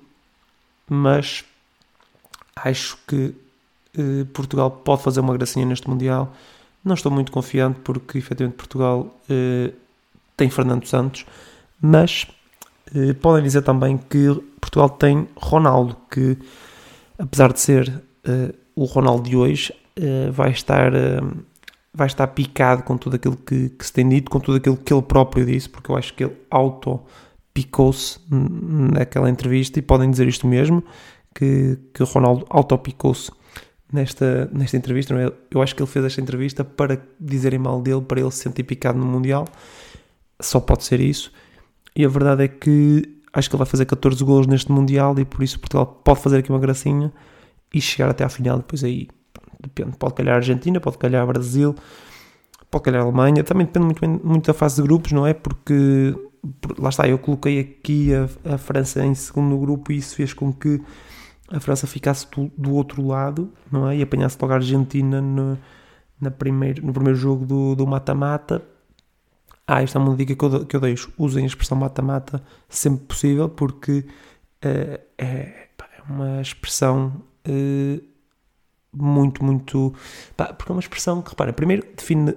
Mas 0.88 1.44
acho 2.54 2.96
que 3.06 3.34
eh, 3.96 4.24
Portugal 4.32 4.70
pode 4.70 5.02
fazer 5.02 5.20
uma 5.20 5.36
gracinha 5.36 5.66
neste 5.66 5.88
Mundial. 5.90 6.32
Não 6.84 6.94
estou 6.94 7.10
muito 7.12 7.32
confiante 7.32 7.80
porque 7.80 8.18
efetivamente 8.18 8.56
Portugal 8.56 9.14
eh, 9.28 9.72
tem 10.36 10.48
Fernando 10.48 10.86
Santos, 10.86 11.26
mas 11.80 12.26
eh, 12.94 13.12
podem 13.14 13.42
dizer 13.42 13.62
também 13.62 13.98
que 13.98 14.28
Portugal 14.60 14.90
tem 14.90 15.28
Ronaldo, 15.36 15.96
que 16.10 16.38
apesar 17.18 17.52
de 17.52 17.60
ser 17.60 18.02
eh, 18.24 18.54
o 18.74 18.84
Ronaldo 18.84 19.28
de 19.28 19.36
hoje, 19.36 19.74
eh, 19.96 20.30
vai 20.30 20.50
estar 20.50 20.94
eh, 20.94 21.20
vai 21.92 22.06
estar 22.06 22.28
picado 22.28 22.84
com 22.84 22.96
tudo 22.96 23.16
aquilo 23.16 23.36
que, 23.36 23.70
que, 23.70 23.84
se 23.84 23.92
tem 23.92 24.08
dito, 24.08 24.30
com 24.30 24.38
tudo 24.38 24.58
aquilo 24.58 24.76
que 24.76 24.92
ele 24.92 25.02
próprio 25.02 25.44
disse, 25.44 25.68
porque 25.68 25.90
eu 25.90 25.96
acho 25.96 26.14
que 26.14 26.24
ele 26.24 26.36
auto 26.48 27.00
picou-se 27.52 28.20
naquela 28.30 29.28
entrevista 29.28 29.80
e 29.80 29.82
podem 29.82 30.08
dizer 30.08 30.28
isto 30.28 30.46
mesmo, 30.46 30.84
que, 31.34 31.76
que 31.92 32.04
Ronaldo 32.04 32.46
auto 32.48 32.78
picou-se 32.78 33.32
nesta, 33.92 34.48
nesta 34.52 34.76
entrevista. 34.76 35.14
É? 35.14 35.32
Eu 35.50 35.62
acho 35.62 35.74
que 35.74 35.82
ele 35.82 35.90
fez 35.90 36.04
esta 36.04 36.20
entrevista 36.20 36.64
para 36.64 37.00
dizerem 37.18 37.58
mal 37.58 37.80
dele, 37.80 38.02
para 38.02 38.20
ele 38.20 38.30
se 38.30 38.38
sentir 38.38 38.62
picado 38.62 38.98
no 38.98 39.06
Mundial. 39.06 39.46
Só 40.40 40.60
pode 40.60 40.84
ser 40.84 41.00
isso. 41.00 41.32
E 41.96 42.04
a 42.04 42.08
verdade 42.08 42.44
é 42.44 42.48
que 42.48 43.18
acho 43.32 43.48
que 43.48 43.56
ele 43.56 43.58
vai 43.58 43.66
fazer 43.66 43.86
14 43.86 44.22
golos 44.24 44.46
neste 44.46 44.70
Mundial 44.70 45.18
e 45.18 45.24
por 45.24 45.42
isso 45.42 45.58
Portugal 45.58 45.86
pode 45.86 46.20
fazer 46.20 46.38
aqui 46.38 46.50
uma 46.50 46.58
gracinha 46.58 47.12
e 47.72 47.80
chegar 47.80 48.10
até 48.10 48.24
à 48.24 48.28
final. 48.28 48.58
Depois 48.58 48.84
aí 48.84 49.08
depende, 49.60 49.96
pode 49.96 50.14
calhar 50.14 50.34
a 50.34 50.36
Argentina, 50.36 50.80
pode 50.80 50.98
calhar 50.98 51.22
a 51.22 51.26
Brasil, 51.26 51.74
pode 52.70 52.84
calhar 52.84 53.02
a 53.02 53.04
Alemanha, 53.04 53.42
também 53.42 53.66
depende 53.66 53.84
muito, 53.86 54.26
muito 54.26 54.46
da 54.46 54.54
fase 54.54 54.76
de 54.76 54.82
grupos, 54.82 55.12
não 55.12 55.26
é? 55.26 55.34
Porque 55.34 56.14
lá 56.78 56.88
está, 56.88 57.08
eu 57.08 57.18
coloquei 57.18 57.58
aqui 57.60 58.10
a, 58.14 58.54
a 58.54 58.58
França 58.58 59.04
em 59.04 59.14
segundo 59.14 59.58
grupo 59.58 59.92
e 59.92 59.96
isso 59.96 60.14
fez 60.14 60.32
com 60.32 60.52
que 60.52 60.80
a 61.50 61.60
França 61.60 61.86
ficasse 61.86 62.26
do, 62.30 62.50
do 62.56 62.74
outro 62.74 63.06
lado, 63.06 63.52
não 63.70 63.88
é? 63.88 63.96
E 63.96 64.02
apanhasse 64.02 64.36
logo 64.40 64.52
a 64.52 64.56
Argentina 64.56 65.20
no, 65.20 65.58
na 66.20 66.30
primeiro, 66.30 66.84
no 66.84 66.92
primeiro 66.92 67.18
jogo 67.18 67.74
do 67.74 67.86
mata-mata. 67.86 68.62
Ah, 69.66 69.82
esta 69.82 69.98
é 69.98 70.02
uma 70.02 70.16
dica 70.16 70.34
que 70.34 70.44
eu, 70.44 70.66
que 70.66 70.76
eu 70.76 70.80
deixo. 70.80 71.12
Usem 71.18 71.44
a 71.44 71.46
expressão 71.46 71.76
mata-mata 71.76 72.42
sempre 72.68 73.04
possível, 73.06 73.48
porque 73.48 74.04
uh, 74.64 75.00
é, 75.18 75.68
uma 76.08 76.40
expressão 76.40 77.22
uh, 77.46 78.02
muito, 78.92 79.44
muito. 79.44 79.94
Pá, 80.36 80.52
porque 80.52 80.72
é 80.72 80.74
uma 80.74 80.80
expressão 80.80 81.20
que, 81.22 81.30
repara, 81.30 81.52
primeiro 81.52 81.86
define 81.94 82.34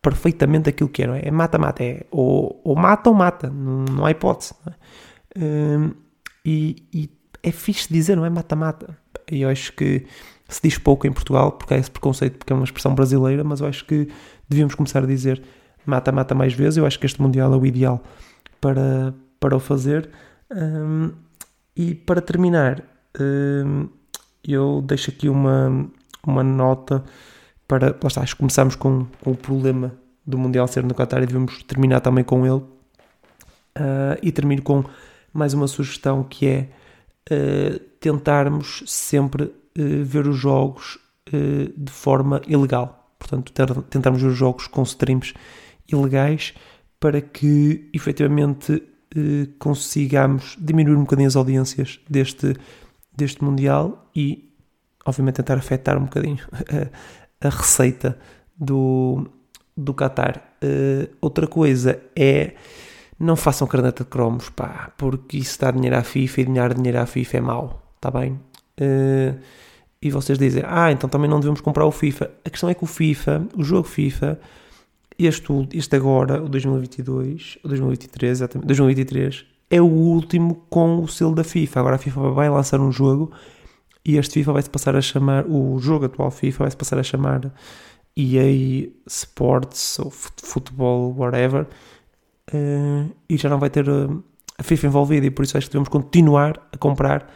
perfeitamente 0.00 0.70
aquilo 0.70 0.88
que 0.88 1.02
é, 1.02 1.06
não 1.06 1.14
é? 1.14 1.20
É 1.24 1.30
mata-mata, 1.30 1.84
é 1.84 2.06
ou, 2.10 2.60
ou, 2.64 2.74
mata 2.74 3.10
ou 3.10 3.16
mata, 3.16 3.50
não, 3.50 3.84
não 3.84 4.06
há 4.06 4.10
hipótese. 4.10 4.54
Não 4.64 4.72
é? 4.72 4.76
Uh, 5.38 5.96
e, 6.44 6.88
e 6.92 7.19
é 7.42 7.50
fixe 7.50 7.92
dizer, 7.92 8.16
não 8.16 8.24
é 8.24 8.30
mata-mata. 8.30 8.96
E 9.30 9.42
eu 9.42 9.48
acho 9.48 9.72
que 9.72 10.06
se 10.48 10.60
diz 10.62 10.78
pouco 10.78 11.06
em 11.06 11.12
Portugal, 11.12 11.52
porque 11.52 11.74
há 11.74 11.76
esse 11.78 11.90
preconceito, 11.90 12.38
porque 12.38 12.52
é 12.52 12.56
uma 12.56 12.64
expressão 12.64 12.94
brasileira, 12.94 13.44
mas 13.44 13.60
eu 13.60 13.66
acho 13.66 13.84
que 13.84 14.08
devíamos 14.48 14.74
começar 14.74 15.02
a 15.02 15.06
dizer 15.06 15.42
mata-mata 15.86 16.34
mais 16.34 16.52
vezes. 16.52 16.76
Eu 16.76 16.86
acho 16.86 16.98
que 16.98 17.06
este 17.06 17.20
Mundial 17.22 17.52
é 17.52 17.56
o 17.56 17.64
ideal 17.64 18.02
para, 18.60 19.14
para 19.38 19.56
o 19.56 19.60
fazer. 19.60 20.10
Um, 20.50 21.12
e 21.76 21.94
para 21.94 22.20
terminar, 22.20 22.82
um, 23.18 23.88
eu 24.44 24.82
deixo 24.84 25.10
aqui 25.10 25.28
uma, 25.28 25.88
uma 26.26 26.42
nota 26.42 27.04
para. 27.66 27.88
Lá 27.88 28.08
está, 28.08 28.22
acho 28.22 28.34
que 28.34 28.40
começamos 28.40 28.74
com, 28.74 29.06
com 29.22 29.30
o 29.30 29.36
problema 29.36 29.92
do 30.26 30.36
Mundial 30.36 30.66
ser 30.68 30.84
no 30.84 30.94
Qatar 30.94 31.22
e 31.22 31.26
devemos 31.26 31.62
terminar 31.62 32.00
também 32.00 32.24
com 32.24 32.44
ele. 32.44 32.62
Uh, 33.78 34.18
e 34.20 34.32
termino 34.32 34.62
com 34.62 34.84
mais 35.32 35.54
uma 35.54 35.68
sugestão 35.68 36.24
que 36.24 36.46
é 36.46 36.68
uh, 37.30 37.78
tentarmos 38.00 38.82
sempre 38.86 39.44
uh, 39.44 40.04
ver 40.04 40.26
os 40.26 40.36
jogos 40.36 40.98
de 41.76 41.92
forma 41.92 42.42
ilegal. 42.48 43.14
Portanto, 43.16 43.52
ter, 43.52 43.72
tentarmos 43.82 44.20
ver 44.20 44.30
os 44.30 44.36
jogos 44.36 44.66
com 44.66 44.82
streams 44.82 45.32
ilegais 45.86 46.54
para 46.98 47.20
que 47.20 47.88
efetivamente 47.94 48.82
consigamos 49.60 50.56
diminuir 50.58 50.96
um 50.96 51.02
bocadinho 51.02 51.28
as 51.28 51.36
audiências 51.36 52.00
deste, 52.10 52.56
deste 53.16 53.44
Mundial 53.44 54.10
e, 54.16 54.52
obviamente, 55.06 55.36
tentar 55.36 55.56
afetar 55.56 55.96
um 55.98 56.06
bocadinho 56.06 56.44
a, 57.40 57.46
a 57.46 57.50
receita 57.50 58.18
do, 58.58 59.30
do 59.76 59.94
Qatar. 59.94 60.42
outra 61.20 61.46
coisa 61.46 62.02
é 62.16 62.54
não 63.20 63.36
façam 63.36 63.68
caderneta 63.68 64.02
de 64.02 64.08
cromos, 64.08 64.48
pá, 64.48 64.90
porque 64.96 65.36
isso 65.36 65.60
dá 65.60 65.70
dinheiro 65.70 65.96
à 65.96 66.02
FIFA 66.02 66.40
e 66.40 66.44
dinheiro, 66.46 66.74
dinheiro 66.74 66.98
à 66.98 67.06
FIFA 67.06 67.36
é 67.36 67.40
mau, 67.42 67.82
está 67.96 68.10
bem? 68.10 68.40
Uh, 68.80 69.38
e 70.00 70.10
vocês 70.10 70.38
dizem, 70.38 70.62
ah, 70.66 70.90
então 70.90 71.08
também 71.10 71.28
não 71.28 71.38
devemos 71.38 71.60
comprar 71.60 71.84
o 71.84 71.92
FIFA. 71.92 72.30
A 72.42 72.48
questão 72.48 72.70
é 72.70 72.74
que 72.74 72.82
o 72.82 72.86
FIFA, 72.86 73.46
o 73.54 73.62
jogo 73.62 73.86
FIFA, 73.86 74.40
este, 75.18 75.52
este 75.74 75.94
agora, 75.94 76.42
o 76.42 76.48
2022, 76.48 77.58
o 77.62 77.68
2023, 77.68 78.30
exatamente, 78.30 78.66
2023, 78.66 79.44
é 79.68 79.82
o 79.82 79.84
último 79.84 80.64
com 80.70 81.02
o 81.02 81.06
selo 81.06 81.34
da 81.34 81.44
FIFA. 81.44 81.80
Agora 81.80 81.96
a 81.96 81.98
FIFA 81.98 82.30
vai 82.30 82.48
lançar 82.48 82.80
um 82.80 82.90
jogo 82.90 83.30
e 84.02 84.16
este 84.16 84.32
FIFA 84.32 84.54
vai-se 84.54 84.70
passar 84.70 84.96
a 84.96 85.02
chamar, 85.02 85.44
o 85.46 85.78
jogo 85.78 86.06
atual 86.06 86.30
FIFA 86.30 86.64
vai-se 86.64 86.76
passar 86.78 86.98
a 86.98 87.02
chamar 87.02 87.52
EA 88.16 88.88
Sports 89.06 89.98
ou 89.98 90.10
Futebol, 90.10 91.14
whatever 91.14 91.66
uh, 92.52 93.10
e 93.28 93.36
já 93.36 93.48
não 93.48 93.58
vai 93.58 93.70
ter 93.70 93.88
uh, 93.88 94.22
a 94.58 94.62
FIFA 94.62 94.86
envolvida 94.88 95.26
e 95.26 95.30
por 95.30 95.44
isso 95.44 95.56
acho 95.56 95.66
que 95.66 95.72
devemos 95.72 95.88
continuar 95.88 96.68
a 96.72 96.76
comprar 96.76 97.32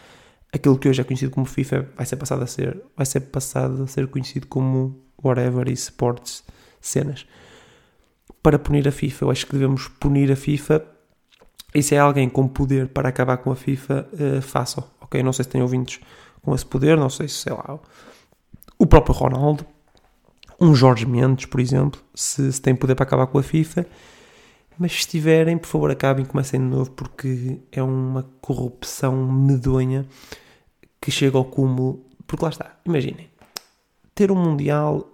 aquilo 0.53 0.79
que 0.79 0.89
hoje 0.89 1.01
é 1.01 1.05
conhecido 1.05 1.31
como 1.31 1.47
FIFA. 1.47 1.89
Vai 1.97 2.07
ser 2.07 2.17
passado 2.17 2.43
a 2.43 2.47
ser 2.47 2.81
vai 2.97 3.07
ser 3.07 3.21
passado 3.21 3.83
a 3.83 3.87
ser 3.87 4.07
conhecido 4.09 4.47
como 4.47 5.01
whatever 5.23 5.69
e 5.69 5.73
sports 5.73 6.45
cenas. 6.81 7.27
Para 8.43 8.59
punir 8.59 8.87
a 8.87 8.93
FIFA 8.93 9.25
eu 9.25 9.31
acho 9.31 9.47
que 9.47 9.53
devemos 9.53 9.89
punir 9.89 10.31
a 10.31 10.37
FIFA. 10.37 10.85
E 11.75 11.83
se 11.83 11.95
é 11.97 11.99
alguém 11.99 12.29
com 12.29 12.47
poder 12.47 12.89
para 12.89 13.09
acabar 13.09 13.39
com 13.39 13.51
a 13.51 13.57
FIFA 13.57 14.09
uh, 14.13 14.43
façam 14.43 14.85
ok? 15.01 15.23
Não 15.23 15.33
sei 15.33 15.45
se 15.45 15.51
tem 15.51 15.63
ouvintes 15.63 16.01
com 16.43 16.55
esse 16.55 16.67
poder 16.67 16.97
não 16.97 17.09
sei 17.09 17.27
se 17.27 17.37
sei 17.37 17.53
lá 17.53 17.79
o 18.79 18.87
próprio 18.87 19.15
Ronaldo 19.15 19.67
um 20.61 20.75
Jorge 20.75 21.07
Mendes 21.07 21.47
por 21.47 21.59
exemplo 21.59 22.01
se, 22.15 22.53
se 22.53 22.61
tem 22.61 22.75
poder 22.75 22.95
para 22.95 23.05
acabar 23.05 23.27
com 23.27 23.39
a 23.39 23.43
FIFA 23.43 23.87
mas 24.79 25.03
se 25.03 25.09
tiverem, 25.09 25.59
por 25.59 25.69
favor, 25.69 25.91
acabem, 25.91 26.25
comecem 26.25 26.61
de 26.61 26.67
novo, 26.67 26.91
porque 26.93 27.61
é 27.71 27.83
uma 27.83 28.25
corrupção 28.41 29.27
medonha 29.27 30.07
que 31.01 31.11
chega 31.11 31.37
ao 31.37 31.45
cúmulo. 31.45 32.05
Porque 32.27 32.45
lá 32.45 32.51
está, 32.51 32.77
imaginem, 32.85 33.29
ter 34.15 34.33
um 34.33 34.37
Mundial 34.37 35.09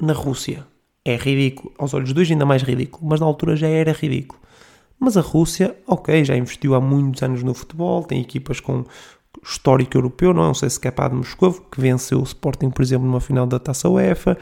na 0.00 0.12
Rússia 0.12 0.66
é 1.04 1.16
ridículo, 1.16 1.72
aos 1.78 1.92
olhos 1.94 2.14
hoje 2.16 2.32
ainda 2.32 2.46
mais 2.46 2.62
ridículo, 2.62 3.04
mas 3.06 3.20
na 3.20 3.26
altura 3.26 3.56
já 3.56 3.66
era 3.66 3.92
ridículo. 3.92 4.40
Mas 4.98 5.16
a 5.16 5.20
Rússia, 5.20 5.76
ok, 5.86 6.24
já 6.24 6.36
investiu 6.36 6.74
há 6.74 6.80
muitos 6.80 7.22
anos 7.22 7.42
no 7.42 7.52
futebol, 7.52 8.04
tem 8.04 8.20
equipas 8.20 8.60
com 8.60 8.84
histórico 9.42 9.96
europeu, 9.96 10.32
não? 10.32 10.44
Não 10.44 10.54
sei 10.54 10.70
se 10.70 10.78
é 10.86 10.90
para 10.90 11.08
de 11.08 11.16
Moscou, 11.16 11.52
que 11.52 11.80
venceu 11.80 12.20
o 12.20 12.22
Sporting, 12.22 12.70
por 12.70 12.82
exemplo, 12.82 13.06
numa 13.06 13.20
final 13.20 13.46
da 13.46 13.58
Taça 13.58 13.88
UEFA. 13.88 14.38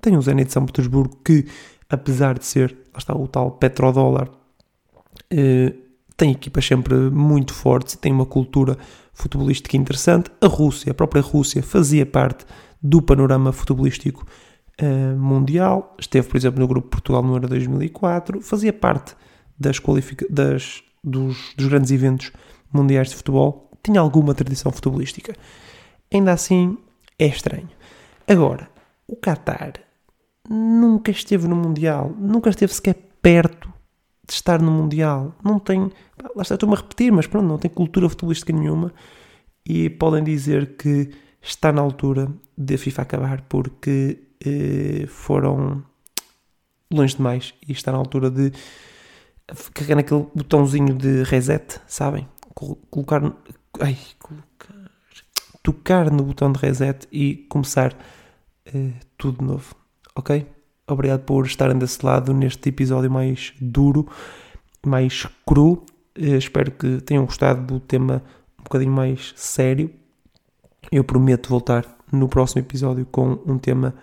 Tem 0.00 0.16
o 0.16 0.22
Zenit 0.22 0.46
de 0.46 0.52
São 0.52 0.64
Petersburgo, 0.64 1.18
que 1.24 1.46
apesar 1.88 2.38
de 2.38 2.44
ser, 2.44 2.76
lá 2.92 2.98
está 2.98 3.14
o 3.14 3.26
tal 3.28 3.52
petrodólar, 3.52 4.28
eh, 5.30 5.72
tem 6.16 6.30
equipas 6.30 6.64
sempre 6.64 6.94
muito 6.94 7.52
fortes 7.52 7.94
e 7.94 7.98
tem 7.98 8.12
uma 8.12 8.26
cultura 8.26 8.76
futebolística 9.12 9.76
interessante. 9.76 10.30
A 10.40 10.46
Rússia, 10.46 10.90
a 10.92 10.94
própria 10.94 11.22
Rússia, 11.22 11.62
fazia 11.62 12.06
parte 12.06 12.46
do 12.82 13.02
panorama 13.02 13.52
futebolístico 13.52 14.26
eh, 14.78 15.14
mundial. 15.14 15.94
Esteve, 15.98 16.28
por 16.28 16.36
exemplo, 16.36 16.60
no 16.60 16.68
grupo 16.68 16.88
Portugal 16.88 17.22
no 17.22 17.34
Euro 17.34 17.48
2004. 17.48 18.40
Fazia 18.40 18.72
parte 18.72 19.14
das, 19.58 19.80
das 20.30 20.82
dos, 21.02 21.54
dos 21.56 21.66
grandes 21.68 21.90
eventos 21.90 22.32
mundiais 22.72 23.10
de 23.10 23.16
futebol. 23.16 23.70
Tinha 23.82 24.00
alguma 24.00 24.34
tradição 24.34 24.72
futebolística. 24.72 25.34
Ainda 26.12 26.32
assim, 26.32 26.76
é 27.18 27.26
estranho. 27.26 27.68
Agora, 28.26 28.68
o 29.06 29.16
Qatar 29.16 29.85
nunca 30.48 31.10
esteve 31.10 31.48
no 31.48 31.56
Mundial, 31.56 32.14
nunca 32.18 32.50
esteve 32.50 32.72
sequer 32.72 32.94
perto 33.20 33.72
de 34.26 34.32
estar 34.32 34.60
no 34.60 34.70
Mundial. 34.70 35.34
Não 35.44 35.58
tem. 35.58 35.90
Lá 36.34 36.42
está, 36.42 36.54
estou-me 36.54 36.74
a 36.74 36.78
repetir, 36.78 37.12
mas 37.12 37.26
pronto, 37.26 37.46
não 37.46 37.58
tem 37.58 37.70
cultura 37.70 38.08
futebolística 38.08 38.52
nenhuma. 38.52 38.92
E 39.64 39.90
podem 39.90 40.22
dizer 40.22 40.76
que 40.76 41.10
está 41.40 41.72
na 41.72 41.80
altura 41.80 42.28
de 42.56 42.74
a 42.74 42.78
FIFA 42.78 43.02
acabar 43.02 43.42
porque 43.42 44.18
eh, 44.44 45.06
foram 45.08 45.84
longe 46.92 47.16
demais 47.16 47.54
e 47.66 47.72
está 47.72 47.92
na 47.92 47.98
altura 47.98 48.30
de 48.30 48.52
carregar 49.74 49.96
naquele 49.96 50.26
botãozinho 50.34 50.94
de 50.94 51.22
reset, 51.24 51.80
sabem? 51.86 52.28
Colocar. 52.90 53.22
Ai, 53.80 53.98
colocar. 54.18 54.90
Tocar 55.62 56.10
no 56.10 56.22
botão 56.22 56.52
de 56.52 56.60
reset 56.60 57.08
e 57.10 57.46
começar 57.48 57.96
eh, 58.66 58.92
tudo 59.18 59.38
de 59.38 59.44
novo 59.44 59.85
ok? 60.16 60.46
Obrigado 60.88 61.20
por 61.20 61.46
estarem 61.46 61.78
desse 61.78 62.04
lado 62.04 62.32
neste 62.32 62.68
episódio 62.68 63.10
mais 63.10 63.52
duro, 63.60 64.08
mais 64.84 65.26
cru. 65.44 65.84
Eh, 66.14 66.36
espero 66.36 66.70
que 66.70 67.00
tenham 67.02 67.26
gostado 67.26 67.62
do 67.66 67.80
tema 67.80 68.22
um 68.58 68.62
bocadinho 68.62 68.92
mais 68.92 69.32
sério. 69.36 69.90
Eu 70.90 71.04
prometo 71.04 71.48
voltar 71.48 71.84
no 72.12 72.28
próximo 72.28 72.62
episódio 72.62 73.04
com 73.06 73.38
um 73.46 73.58
tema 73.58 73.94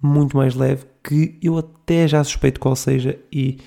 muito 0.00 0.36
mais 0.36 0.54
leve 0.54 0.86
que 1.02 1.38
eu 1.42 1.58
até 1.58 2.08
já 2.08 2.22
suspeito 2.24 2.60
qual 2.60 2.74
seja 2.76 3.18
e 3.30 3.58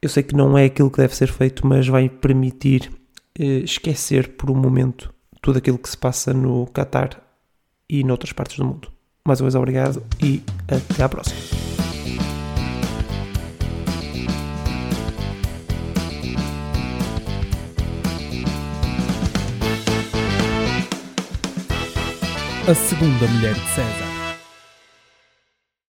eu 0.00 0.08
sei 0.08 0.22
que 0.22 0.36
não 0.36 0.56
é 0.56 0.66
aquilo 0.66 0.90
que 0.90 0.98
deve 0.98 1.16
ser 1.16 1.28
feito, 1.28 1.66
mas 1.66 1.88
vai 1.88 2.08
permitir 2.08 2.92
eh, 3.38 3.60
esquecer 3.60 4.36
por 4.36 4.50
um 4.50 4.54
momento 4.54 5.12
tudo 5.40 5.58
aquilo 5.58 5.78
que 5.78 5.88
se 5.88 5.96
passa 5.96 6.34
no 6.34 6.66
Qatar 6.66 7.20
e 7.88 8.04
noutras 8.04 8.32
partes 8.32 8.58
do 8.58 8.64
mundo. 8.64 8.92
Mais 9.24 9.40
uma 9.40 9.46
vez, 9.46 9.54
obrigado 9.54 10.02
e 10.20 10.42
até 10.66 11.04
à 11.04 11.08
próxima. 11.08 11.36
A 22.66 22.74
segunda 22.74 23.28
mulher 23.28 23.54
de 23.54 23.68
César. 23.68 24.11